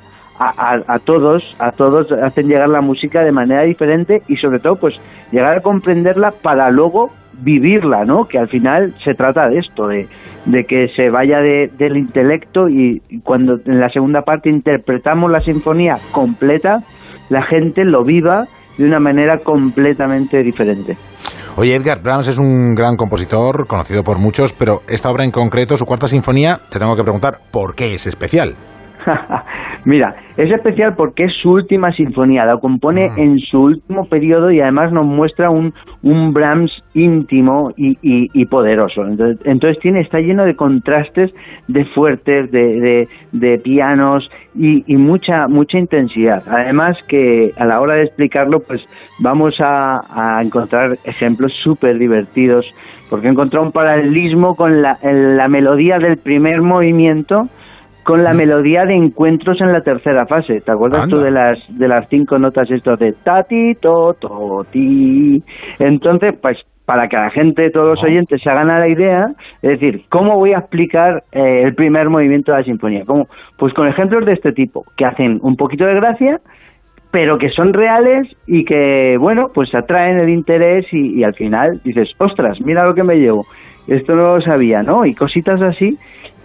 [0.50, 4.96] a, todos, a todos hacen llegar la música de manera diferente y sobre todo pues
[5.32, 8.26] llegar a comprenderla para luego vivirla, ¿no?
[8.26, 10.08] Que al final se trata de esto, de,
[10.46, 15.96] de que se vaya del intelecto y cuando en la segunda parte interpretamos la sinfonía
[16.12, 16.80] completa,
[17.30, 18.46] la gente lo viva
[18.78, 20.98] de una manera completamente diferente.
[21.56, 25.78] Oye, Edgar Brahms es un gran compositor, conocido por muchos, pero esta obra en concreto,
[25.78, 28.56] su cuarta sinfonía, te tengo que preguntar, ¿por qué es especial?
[29.86, 33.16] Mira, es especial porque es su última sinfonía, la compone ah.
[33.18, 39.06] en su último periodo y además nos muestra un, un Brahms íntimo y, poderoso.
[39.06, 41.32] Entonces, tiene, está lleno de contrastes,
[41.68, 46.44] de fuertes, de, de, pianos y, y, mucha, mucha intensidad.
[46.48, 48.82] Además que a la hora de explicarlo, pues
[49.20, 52.66] vamos a, a encontrar ejemplos súper divertidos,
[53.10, 57.48] porque he encontrado un paralelismo con la, la melodía del primer movimiento,
[58.04, 60.62] con la melodía de encuentros en la tercera fase.
[60.62, 64.66] ¿Te acuerdas tú de las de las cinco notas esto de ta ti to to
[64.72, 65.42] ti?
[65.80, 69.28] Entonces, pues para que la gente, todos los oyentes se hagan a la idea,
[69.62, 73.04] es decir, ¿cómo voy a explicar eh, el primer movimiento de la sinfonía?
[73.06, 73.28] ¿Cómo?
[73.58, 76.42] Pues con ejemplos de este tipo, que hacen un poquito de gracia,
[77.10, 81.80] pero que son reales y que, bueno, pues atraen el interés y, y al final
[81.86, 83.46] dices, ostras, mira lo que me llevo,
[83.88, 85.06] esto no lo sabía, ¿no?
[85.06, 85.98] Y cositas así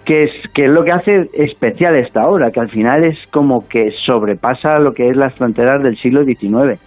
[0.08, 3.68] que es, que es lo que hace especial esta obra, que al final es como
[3.68, 6.80] que sobrepasa lo que es las fronteras del siglo XIX.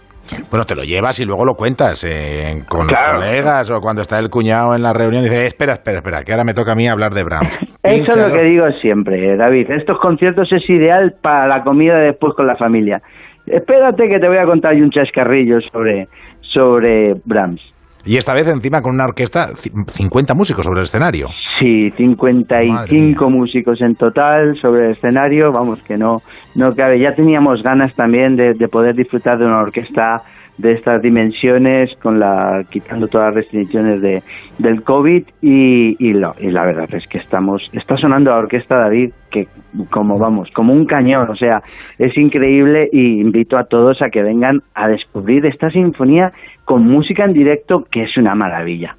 [0.50, 4.18] Bueno, te lo llevas y luego lo cuentas eh, con los colegas o cuando está
[4.18, 6.74] el cuñado en la reunión y dice, espera, espera, espera, que ahora me toca a
[6.74, 7.56] mí hablar de Brahms.
[7.84, 9.70] Eso es lo que digo siempre, David.
[9.70, 13.00] Estos conciertos es ideal para la comida después con la familia.
[13.46, 16.08] Espérate que te voy a contar un chascarrillo sobre,
[16.40, 17.60] sobre Brahms.
[18.04, 21.28] Y esta vez encima con una orquesta, 50 músicos sobre el escenario.
[21.60, 26.22] Sí, 55 músicos en total sobre el escenario, vamos que no,
[26.56, 26.98] no cabe.
[27.00, 30.22] Ya teníamos ganas también de, de poder disfrutar de una orquesta
[30.58, 34.22] de estas dimensiones, con la quitando todas las restricciones de,
[34.58, 38.76] del COVID y, y, lo, y la verdad es que estamos está sonando la orquesta
[38.76, 39.48] David que
[39.90, 41.62] como vamos como un cañón, o sea
[41.98, 46.32] es increíble y invito a todos a que vengan a descubrir esta sinfonía
[46.64, 48.96] con música en directo que es una maravilla.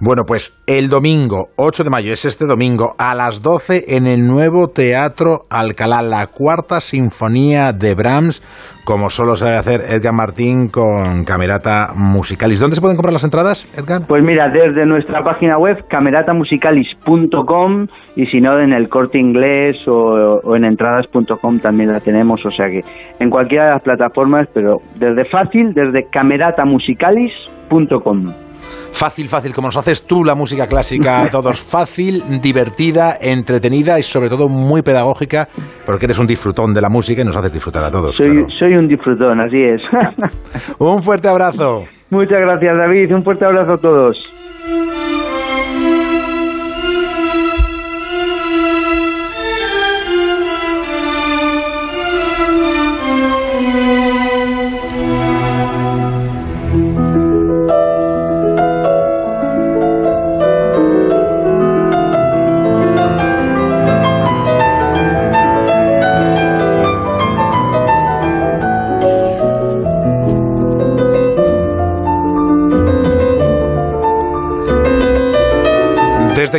[0.00, 4.26] Bueno, pues el domingo 8 de mayo, es este domingo, a las 12 en el
[4.26, 8.42] nuevo Teatro Alcalá, la cuarta sinfonía de Brahms,
[8.84, 12.60] como solo sabe hacer Edgar Martín con Camerata Musicalis.
[12.60, 14.02] ¿Dónde se pueden comprar las entradas, Edgar?
[14.08, 17.86] Pues mira, desde nuestra página web, cameratamusicalis.com,
[18.16, 22.50] y si no, en el corte inglés o, o en entradas.com también la tenemos, o
[22.50, 22.80] sea que
[23.20, 28.51] en cualquiera de las plataformas, pero desde fácil, desde cameratamusicalis.com.
[28.92, 31.60] Fácil, fácil, como nos haces tú la música clásica a todos.
[31.60, 35.48] Fácil, divertida, entretenida y sobre todo muy pedagógica,
[35.84, 38.16] porque eres un disfrutón de la música y nos haces disfrutar a todos.
[38.16, 39.80] Soy, soy un disfrutón, así es.
[40.78, 41.84] un fuerte abrazo.
[42.10, 43.14] Muchas gracias, David.
[43.14, 44.22] Un fuerte abrazo a todos.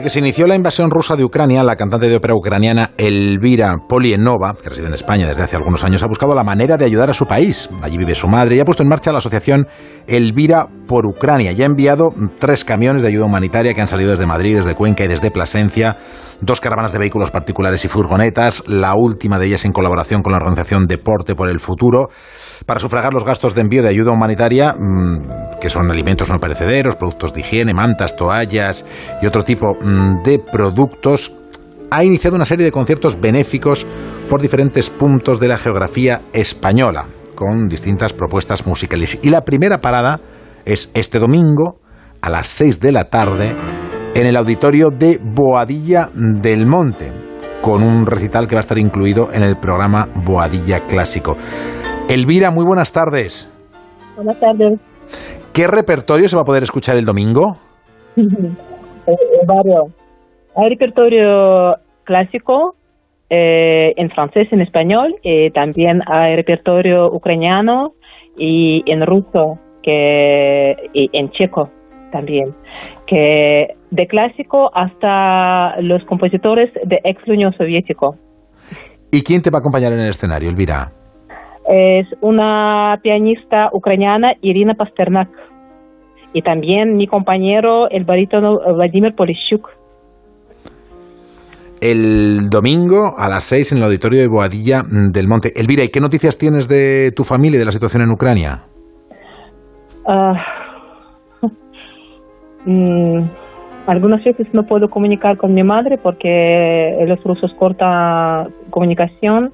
[0.03, 4.53] Que se inició la invasión rusa de Ucrania, la cantante de ópera ucraniana Elvira Polienova,
[4.61, 7.13] que reside en España desde hace algunos años, ha buscado la manera de ayudar a
[7.13, 7.69] su país.
[7.81, 9.65] Allí vive su madre y ha puesto en marcha la asociación
[10.05, 14.25] Elvira por Ucrania y ha enviado tres camiones de ayuda humanitaria que han salido desde
[14.25, 15.95] Madrid, desde Cuenca y desde Plasencia,
[16.41, 20.37] dos caravanas de vehículos particulares y furgonetas, la última de ellas en colaboración con la
[20.37, 22.09] organización Deporte por el Futuro
[22.65, 26.95] para sufragar los gastos de envío de ayuda humanitaria, mm, que son alimentos no perecederos,
[26.95, 28.85] productos de higiene, mantas, toallas
[29.21, 29.92] y otro tipo mm,
[30.23, 31.33] de productos,
[31.91, 33.85] ha iniciado una serie de conciertos benéficos
[34.29, 39.19] por diferentes puntos de la geografía española, con distintas propuestas musicales.
[39.21, 40.19] Y la primera parada
[40.65, 41.79] es este domingo
[42.21, 43.55] a las 6 de la tarde
[44.15, 47.11] en el auditorio de Boadilla del Monte
[47.63, 51.37] con un recital que va a estar incluido en el programa Boadilla Clásico.
[52.09, 53.49] Elvira, muy buenas tardes.
[54.17, 54.79] Buenas tardes.
[55.53, 57.57] ¿Qué repertorio se va a poder escuchar el domingo?
[59.07, 59.87] Eh, varios.
[60.55, 62.75] Hay repertorio clásico
[63.29, 67.93] eh, en francés, en español, y también hay repertorio ucraniano
[68.37, 71.69] y en ruso, que y en checo
[72.11, 72.53] también,
[73.07, 78.15] que de clásico hasta los compositores de ex Unión Soviético.
[79.11, 80.91] ¿Y quién te va a acompañar en el escenario, Elvira?
[81.67, 85.29] Es una pianista ucraniana, Irina Pasternak
[86.33, 89.69] y también mi compañero, el barítono Vladimir Polishchuk.
[91.79, 95.51] El domingo a las 6 en el auditorio de Boadilla mm, del Monte.
[95.55, 98.63] Elvira, ¿y qué noticias tienes de tu familia y de la situación en Ucrania?
[100.07, 100.33] Ah,
[102.65, 103.21] mm,
[103.87, 109.51] algunas veces no puedo comunicar con mi madre porque los rusos cortan comunicación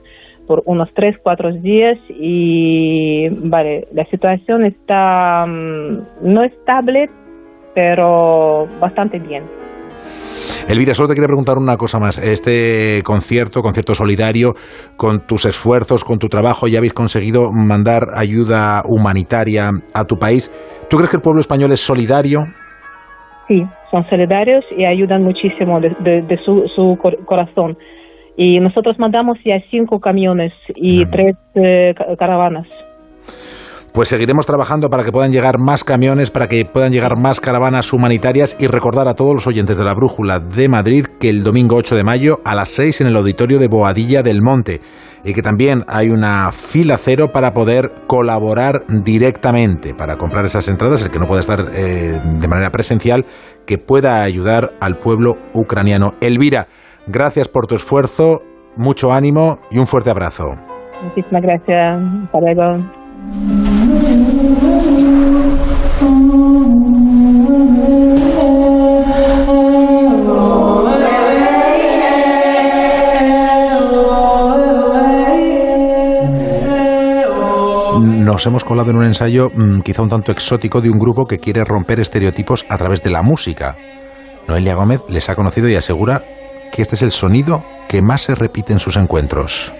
[0.49, 7.07] por unos tres, cuatro días y vale, la situación está mm, no estable,
[7.75, 9.43] pero bastante bien.
[10.67, 12.17] Elvira, solo te quería preguntar una cosa más.
[12.17, 14.55] Este concierto, concierto solidario,
[14.97, 20.49] con tus esfuerzos, con tu trabajo, ya habéis conseguido mandar ayuda humanitaria a tu país.
[20.89, 22.47] ¿Tú crees que el pueblo español es solidario?
[23.47, 27.77] Sí, son solidarios y ayudan muchísimo de, de, de su, su corazón.
[28.41, 32.67] Y nosotros mandamos ya cinco camiones y tres eh, caravanas.
[33.93, 37.91] Pues seguiremos trabajando para que puedan llegar más camiones, para que puedan llegar más caravanas
[37.91, 41.75] humanitarias y recordar a todos los oyentes de la Brújula de Madrid que el domingo
[41.75, 44.79] 8 de mayo a las 6 en el auditorio de Boadilla del Monte
[45.25, 51.03] y que también hay una fila cero para poder colaborar directamente, para comprar esas entradas,
[51.03, 53.25] el que no pueda estar eh, de manera presencial,
[53.65, 56.13] que pueda ayudar al pueblo ucraniano.
[56.21, 56.67] Elvira,
[57.11, 58.43] Gracias por tu esfuerzo,
[58.77, 60.53] mucho ánimo y un fuerte abrazo.
[61.01, 61.99] Muchísimas gracias.
[62.25, 62.77] Hasta luego.
[78.23, 81.39] Nos hemos colado en un ensayo mm, quizá un tanto exótico de un grupo que
[81.39, 83.75] quiere romper estereotipos a través de la música.
[84.47, 86.21] Noelia Gómez les ha conocido y asegura
[86.71, 89.71] que este es el sonido que más se repite en sus encuentros.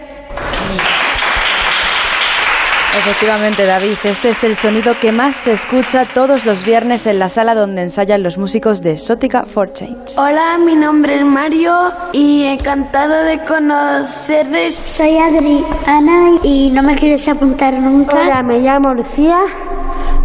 [2.97, 7.29] Efectivamente, David, este es el sonido que más se escucha todos los viernes en la
[7.29, 10.17] sala donde ensayan los músicos de Exótica for Change.
[10.17, 11.73] Hola, mi nombre es Mario
[12.11, 14.81] y encantado de conocerles.
[14.97, 18.15] Soy Adriana y no me quieres apuntar nunca.
[18.15, 19.39] Hola, me llamo Lucía,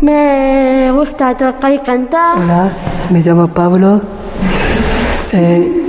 [0.00, 2.38] me gusta tocar y cantar.
[2.38, 2.72] Hola,
[3.10, 4.00] me llamo Pablo.
[5.32, 5.83] Eh,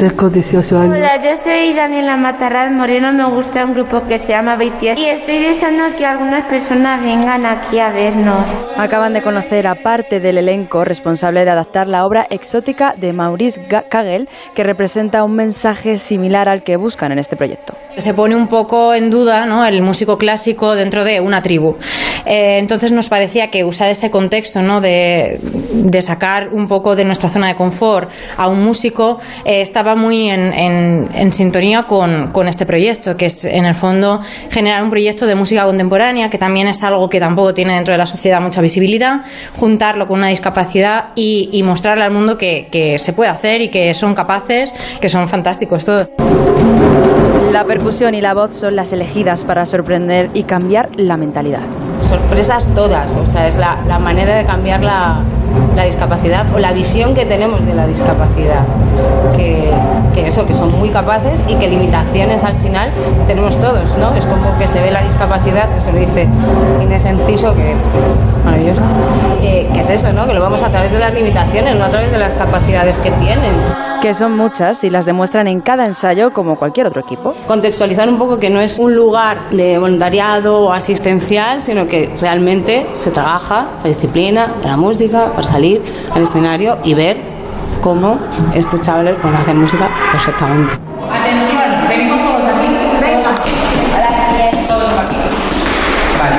[0.00, 0.96] tengo 18 años.
[0.96, 5.04] Hola, yo soy Daniela Matarraz Moreno, me gusta un grupo que se llama BTS y
[5.04, 8.46] estoy deseando que algunas personas vengan aquí a vernos.
[8.78, 13.60] Acaban de conocer a parte del elenco responsable de adaptar la obra exótica de Maurice
[13.66, 17.74] Kagel, que representa un mensaje similar al que buscan en este proyecto.
[17.96, 19.66] Se pone un poco en duda ¿no?
[19.66, 21.76] el músico clásico dentro de una tribu.
[22.24, 24.80] Eh, entonces nos parecía que usar ese contexto ¿no?
[24.80, 29.89] de, de, sacar un poco de nuestra zona de confort a un músico eh, estaba
[29.94, 34.20] muy en, en, en sintonía con, con, este proyecto, que es en el fondo
[34.50, 37.98] generar un proyecto de música contemporánea, que también es algo que tampoco tiene dentro de
[37.98, 39.22] la sociedad mucha visibilidad,
[39.56, 43.68] juntarlo con una discapacidad y, y mostrarle al mundo que, que se puede hacer y
[43.68, 46.08] que son capaces, que son fantásticos todos.
[47.52, 51.62] La percusión y la voz son las elegidas para sorprender y cambiar la mentalidad.
[52.02, 55.24] Sorpresas todas, o sea, es la, la manera de cambiar la,
[55.74, 58.64] la, discapacidad o la visión que tenemos de la discapacidad.
[59.36, 59.70] Que,
[60.14, 62.92] que, eso, que son muy capaces y que limitaciones al final
[63.26, 64.14] tenemos todos, ¿no?
[64.14, 66.28] Es como que se ve la discapacidad, que se lo dice
[66.80, 67.74] Inés Enciso, que
[68.44, 68.80] maravilloso,
[69.42, 70.26] eh, que es eso, ¿no?
[70.26, 73.10] Que lo vemos a través de las limitaciones, no a través de las capacidades que
[73.12, 73.54] tienen.
[74.00, 77.34] Que son muchas y las demuestran en cada ensayo como cualquier otro equipo.
[77.46, 82.86] Contextualizar un poco que no es un lugar de voluntariado o asistencial, sino que realmente
[82.96, 85.82] se trabaja la disciplina la música para salir
[86.14, 87.16] al escenario y ver
[87.82, 88.18] cómo
[88.54, 90.74] estos chavales pueden hacer música perfectamente.
[91.10, 92.66] Atención, venimos todos aquí.
[93.00, 93.34] Venga.
[94.68, 95.16] Todos aquí.
[96.18, 96.36] Vale.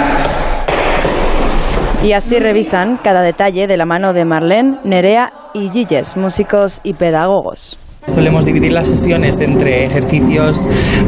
[2.04, 6.96] Y así revisan cada detalle de la mano de Marlene, Nerea y Gilles, músicos y
[6.96, 7.78] pedagogos.
[8.08, 10.60] Solemos dividir las sesiones entre ejercicios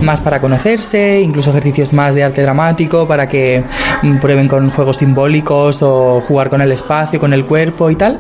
[0.02, 3.64] más para conocerse, incluso ejercicios más de arte dramático para que
[4.04, 8.20] mm, prueben con juegos simbólicos o jugar con el espacio, con el cuerpo y tal.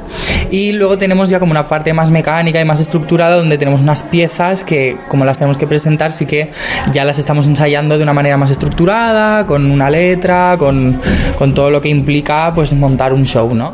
[0.50, 4.02] Y luego tenemos ya como una parte más mecánica y más estructurada donde tenemos unas
[4.04, 6.52] piezas que como las tenemos que presentar sí que
[6.92, 11.00] ya las estamos ensayando de una manera más estructurada, con una letra, con,
[11.38, 13.74] con todo lo que implica pues montar un show, ¿no?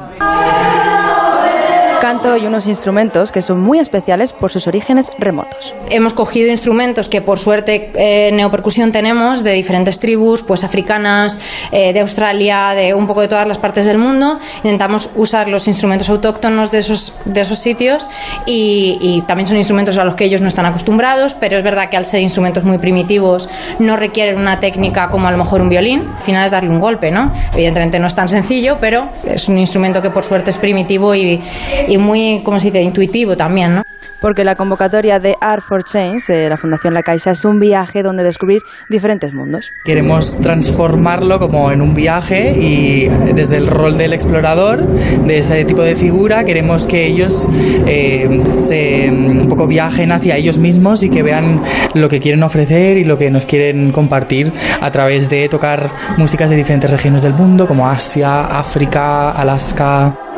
[2.00, 5.76] Canto y unos instrumentos que son muy especiales por sus orígenes remotos.
[5.89, 11.39] Hemos cogido instrumentos que por suerte eh, neopercusión tenemos de diferentes tribus, pues africanas,
[11.72, 14.39] eh, de Australia, de un poco de todas las partes del mundo.
[14.58, 18.10] Intentamos usar los instrumentos autóctonos de esos, de esos sitios
[18.45, 21.89] y, y también son instrumentos a los que ellos no están acostumbrados, pero es verdad
[21.89, 25.70] que al ser instrumentos muy primitivos no requieren una técnica como a lo mejor un
[25.70, 26.08] violín.
[26.18, 27.32] Al final es darle un golpe, ¿no?
[27.54, 31.41] Evidentemente no es tan sencillo, pero es un instrumento que por suerte es primitivo y,
[31.89, 33.83] y muy, ¿cómo se dice?, intuitivo también, ¿no?
[34.21, 38.03] Porque la convocatoria de Art for Change de la Fundación La Caixa es un viaje
[38.03, 39.71] donde descubrir diferentes mundos.
[39.85, 45.81] Queremos transformarlo como en un viaje y desde el rol del explorador, de ese tipo
[45.81, 47.47] de figura, queremos que ellos
[47.87, 51.63] eh, se un poco viajen hacia ellos mismos y que vean
[51.93, 56.49] lo que quieren ofrecer y lo que nos quieren compartir a través de tocar músicas
[56.49, 60.28] de diferentes regiones del mundo como Asia, África, Alaska.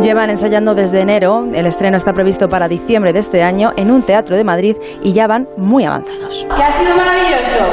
[0.00, 4.02] Llevan ensayando desde enero, el estreno está previsto para diciembre de este año en un
[4.02, 6.46] teatro de Madrid y ya van muy avanzados.
[6.56, 7.64] Que ha sido maravilloso.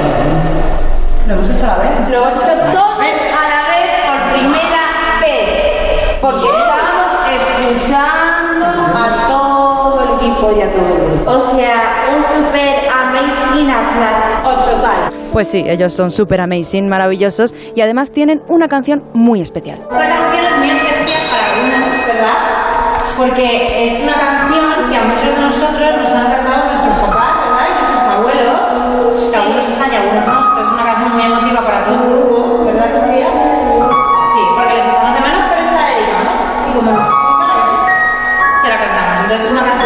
[1.27, 2.09] Lo hemos hecho a la vez.
[2.09, 6.19] Lo hemos hecho todos a la vez por primera vez.
[6.21, 11.31] Porque estábamos escuchando a todo el equipo y a todo el grupo.
[11.31, 14.71] O sea, un super amazing aplauso.
[14.71, 15.11] total.
[15.33, 19.79] Pues sí, ellos son super amazing, maravillosos y además tienen una canción muy especial.
[19.89, 20.90] Esta canción es muy especial
[22.21, 22.37] ¿verdad?
[23.17, 27.65] Porque es una canción que a muchos de nosotros nos han cantado nuestros papás, ¿verdad?
[27.67, 29.31] Y nuestros abuelos.
[29.31, 30.37] Que algunos están y algunos no.
[30.49, 33.27] Entonces es una canción muy emotiva para todo el grupo, ¿verdad, Sofía?
[33.27, 36.39] Sí, porque les echamos de menos, pero se la dedicamos.
[36.69, 39.21] Y como nos escuchan, a se la cantamos.
[39.23, 39.81] Entonces es una canción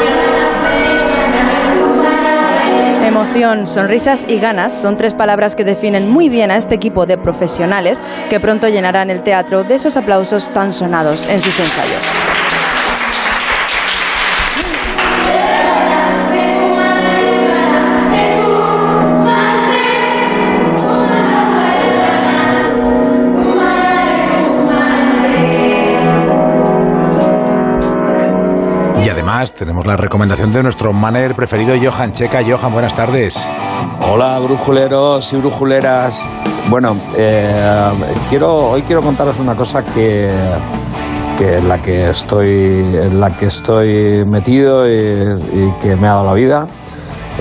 [3.05, 7.17] Emoción, sonrisas y ganas son tres palabras que definen muy bien a este equipo de
[7.17, 12.24] profesionales que pronto llenarán el teatro de esos aplausos tan sonados en sus ensayos.
[29.43, 32.39] Tenemos la recomendación de nuestro manager preferido, Johan Checa.
[32.41, 33.38] Johan, buenas tardes.
[33.99, 36.23] Hola, brujuleros y brujuleras.
[36.69, 37.91] Bueno, eh,
[38.31, 40.31] hoy quiero contaros una cosa que,
[41.38, 46.23] que en la que estoy, en la que estoy metido y, que me ha dado
[46.23, 46.67] la vida.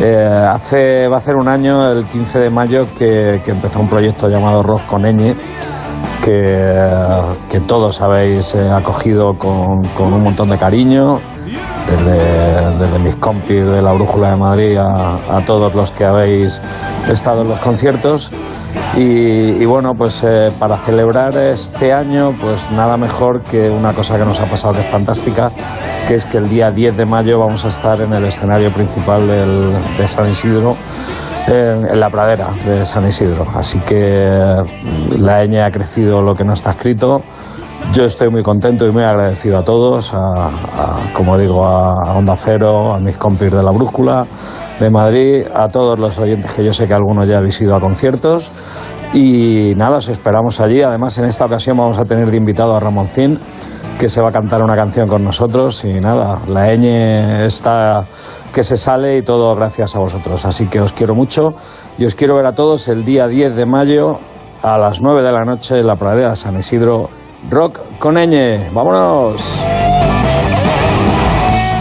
[0.00, 4.28] Eh, hace, va a ser un año, el 15 de mayo, que, empezó un proyecto
[4.28, 5.02] llamado Rock con
[6.24, 11.20] que todos habéis eh, acogido con, con un montón de cariño,
[11.86, 16.60] desde, mis compis de la Brújula de Madrid a, todos los que habéis
[17.08, 18.30] estado en los conciertos.
[18.96, 24.24] Y, bueno, pues eh, para celebrar este año, pues nada mejor que una cosa que
[24.24, 25.50] nos ha pasado que es fantástica,
[26.08, 29.26] que es que el día 10 de mayo vamos a estar en el escenario principal
[29.26, 30.76] de San Isidro,
[31.46, 33.46] en, la pradera de San Isidro.
[33.54, 34.62] Así que
[35.18, 37.22] la ñ ha crecido lo que no está escrito.
[37.92, 40.50] Yo estoy muy contento y muy agradecido a todos, a,
[41.12, 44.26] como digo, a Onda Cero, a mis compis de la Brújula
[44.80, 47.80] de Madrid, a todos los oyentes que yo sé que algunos ya habéis ido a
[47.80, 48.50] conciertos.
[49.12, 50.82] Y nada, os esperamos allí.
[50.82, 53.38] Además, en esta ocasión vamos a tener de invitado a Ramoncín,
[54.00, 55.84] que se va a cantar una canción con nosotros.
[55.84, 58.00] Y nada, la ñ está
[58.52, 60.44] que se sale y todo gracias a vosotros.
[60.46, 61.54] Así que os quiero mucho
[61.98, 64.18] y os quiero ver a todos el día 10 de mayo
[64.62, 67.08] a las 9 de la noche en la pradera de San Isidro.
[67.50, 68.14] Rock con.
[68.72, 69.60] ¡Vámonos!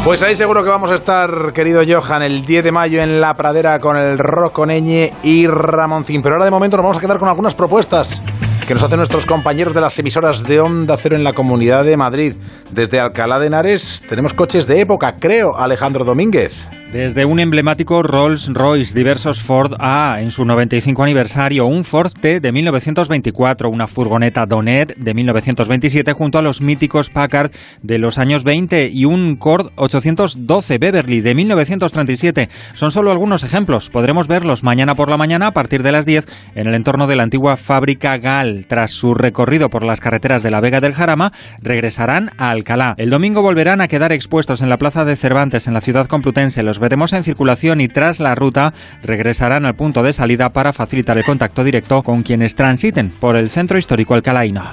[0.06, 3.36] Pues ahí seguro que vamos a estar, querido Johan, el 10 de mayo en la
[3.36, 6.22] pradera con el Rock con y Ramoncín.
[6.22, 8.22] Pero ahora de momento nos vamos a quedar con algunas propuestas
[8.68, 11.96] que nos hacen nuestros compañeros de las emisoras de Onda Cero en la Comunidad de
[11.96, 12.36] Madrid.
[12.72, 16.68] Desde Alcalá de Henares tenemos coches de época, creo, Alejandro Domínguez.
[16.94, 22.52] Desde un emblemático Rolls-Royce, diversos Ford A en su 95 aniversario, un Ford T de
[22.52, 27.50] 1924, una furgoneta Donnet de 1927 junto a los míticos Packard
[27.82, 32.50] de los años 20 y un Cord 812 Beverly de 1937.
[32.74, 33.90] Son solo algunos ejemplos.
[33.90, 37.16] Podremos verlos mañana por la mañana a partir de las 10 en el entorno de
[37.16, 38.68] la antigua fábrica Gal.
[38.68, 42.94] Tras su recorrido por las carreteras de la Vega del Jarama, regresarán a Alcalá.
[42.98, 46.62] El domingo volverán a quedar expuestos en la Plaza de Cervantes, en la ciudad complutense.
[46.62, 48.74] Los veremos en circulación y tras la ruta
[49.04, 53.50] regresarán al punto de salida para facilitar el contacto directo con quienes transiten por el
[53.50, 54.64] centro histórico alcalaíno.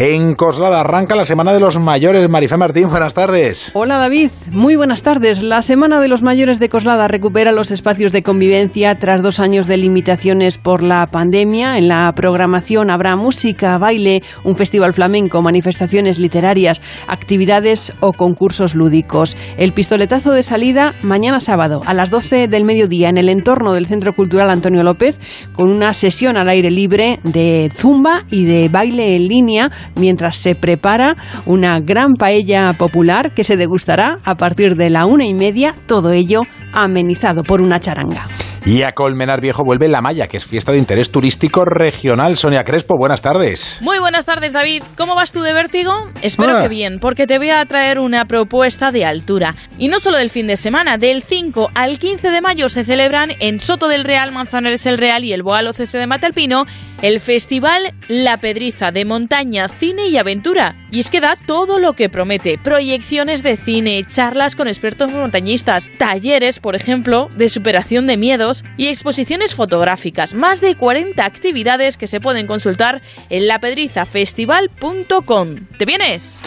[0.00, 2.28] En Coslada arranca la Semana de los Mayores.
[2.28, 3.72] Marifé Martín, buenas tardes.
[3.74, 5.42] Hola David, muy buenas tardes.
[5.42, 9.66] La Semana de los Mayores de Coslada recupera los espacios de convivencia tras dos años
[9.66, 11.78] de limitaciones por la pandemia.
[11.78, 19.36] En la programación habrá música, baile, un festival flamenco, manifestaciones literarias, actividades o concursos lúdicos.
[19.56, 23.86] El pistoletazo de salida mañana sábado a las 12 del mediodía en el entorno del
[23.86, 25.18] Centro Cultural Antonio López
[25.54, 30.54] con una sesión al aire libre de zumba y de baile en línea mientras se
[30.54, 31.16] prepara
[31.46, 36.12] una gran paella popular que se degustará a partir de la una y media, todo
[36.12, 38.26] ello amenizado por una charanga.
[38.66, 42.36] Y a Colmenar Viejo vuelve La Maya, que es fiesta de interés turístico regional.
[42.36, 43.78] Sonia Crespo, buenas tardes.
[43.80, 44.82] Muy buenas tardes, David.
[44.98, 45.92] ¿Cómo vas tú de vértigo?
[46.20, 46.62] Espero Ah.
[46.62, 49.54] que bien, porque te voy a traer una propuesta de altura.
[49.78, 53.30] Y no solo del fin de semana, del 5 al 15 de mayo se celebran
[53.40, 56.64] en Soto del Real, Manzanares el Real y el Boal OCC de Matalpino
[57.02, 60.74] el Festival La Pedriza de Montaña, Cine y Aventura.
[60.90, 62.58] Y es que da todo lo que promete.
[62.58, 68.88] Proyecciones de cine, charlas con expertos montañistas, talleres, por ejemplo, de superación de miedos y
[68.88, 70.34] exposiciones fotográficas.
[70.34, 75.56] Más de 40 actividades que se pueden consultar en lapedrizafestival.com.
[75.78, 76.40] ¿Te vienes?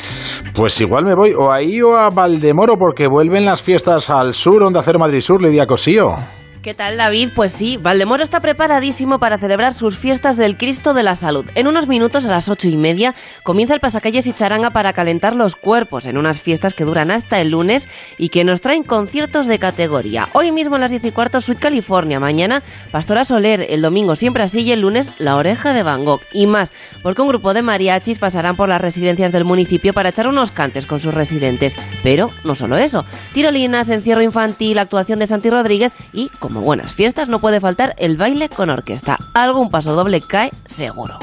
[0.53, 4.63] Pues igual me voy o ahí o a Valdemoro, porque vuelven las fiestas al sur,
[4.63, 6.40] Onda Cero Madrid Sur, Lidia Cosío.
[6.61, 7.31] ¿Qué tal, David?
[7.33, 11.43] Pues sí, Valdemoro está preparadísimo para celebrar sus fiestas del Cristo de la Salud.
[11.55, 15.35] En unos minutos, a las ocho y media, comienza el pasacalles y charanga para calentar
[15.35, 17.87] los cuerpos en unas fiestas que duran hasta el lunes
[18.19, 20.27] y que nos traen conciertos de categoría.
[20.33, 22.19] Hoy mismo a las diez y cuarto, Sweet California.
[22.19, 23.65] Mañana, Pastora Soler.
[23.67, 24.59] El domingo, siempre así.
[24.61, 26.21] Y el lunes, La Oreja de Van Gogh.
[26.31, 30.27] Y más, porque un grupo de mariachis pasarán por las residencias del municipio para echar
[30.27, 31.75] unos cantes con sus residentes.
[32.03, 33.03] Pero no solo eso.
[33.33, 38.17] Tirolinas, encierro infantil, actuación de Santi Rodríguez y, como buenas fiestas, no puede faltar el
[38.17, 39.17] baile con orquesta.
[39.33, 41.17] Algún paso doble cae seguro.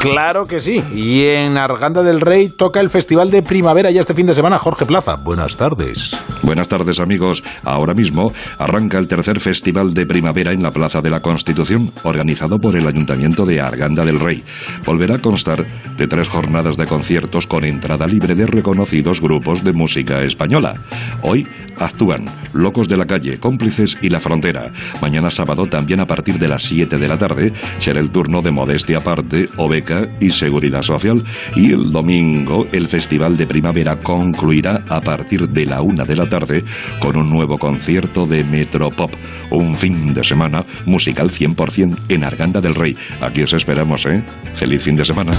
[0.00, 0.82] Claro que sí.
[0.94, 4.58] Y en Arganda del Rey toca el Festival de Primavera ya este fin de semana.
[4.58, 6.16] Jorge Plaza, buenas tardes.
[6.42, 7.42] Buenas tardes amigos.
[7.64, 12.60] Ahora mismo arranca el tercer Festival de Primavera en la Plaza de la Constitución, organizado
[12.60, 14.44] por el Ayuntamiento de Arganda del Rey.
[14.84, 15.66] Volverá a constar
[15.96, 20.74] de tres jornadas de conciertos con entrada libre de reconocidos grupos de música española.
[21.22, 24.72] Hoy actúan Locos de la Calle, Cómplices y La Frontera.
[25.00, 28.52] Mañana sábado, también a partir de las 7 de la tarde, será el turno de
[28.52, 29.85] Modestia Aparte, Obeca
[30.20, 31.22] y Seguridad Social.
[31.54, 36.28] Y el domingo, el Festival de Primavera concluirá a partir de la 1 de la
[36.28, 36.64] tarde
[37.00, 39.12] con un nuevo concierto de Metropop.
[39.50, 42.96] Un fin de semana musical 100% en Arganda del Rey.
[43.20, 44.24] Aquí os esperamos, ¿eh?
[44.54, 45.32] Feliz fin de semana.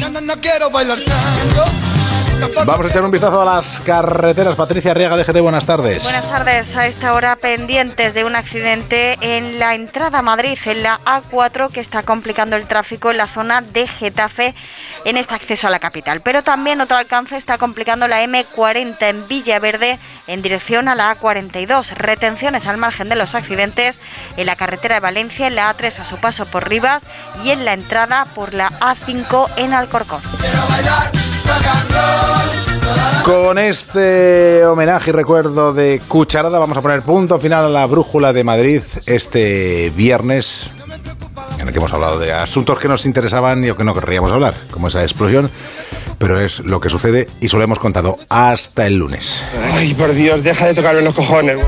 [0.00, 1.75] No, no, no quiero bailar tango.
[2.54, 4.54] Vamos a echar un vistazo a las carreteras.
[4.56, 6.02] Patricia Arriaga de GT, buenas tardes.
[6.02, 6.76] Buenas tardes.
[6.76, 11.70] A esta hora pendientes de un accidente en la entrada a Madrid, en la A4,
[11.70, 14.54] que está complicando el tráfico en la zona de Getafe
[15.04, 16.20] en este acceso a la capital.
[16.20, 21.94] Pero también otro alcance está complicando la M40 en Villaverde en dirección a la A42.
[21.96, 23.98] Retenciones al margen de los accidentes
[24.36, 27.02] en la carretera de Valencia, en la A3 a su paso por Rivas
[27.44, 30.22] y en la entrada por la A5 en Alcorcón.
[33.24, 38.32] Con este homenaje y recuerdo de Cucharada vamos a poner punto final a la brújula
[38.32, 40.70] de Madrid este viernes
[41.58, 44.30] en el que hemos hablado de asuntos que nos interesaban y o que no querríamos
[44.30, 45.50] hablar, como esa explosión,
[46.18, 49.44] pero es lo que sucede y solo hemos contado hasta el lunes.
[49.72, 51.60] Ay, por Dios, deja de tocarme los cojones.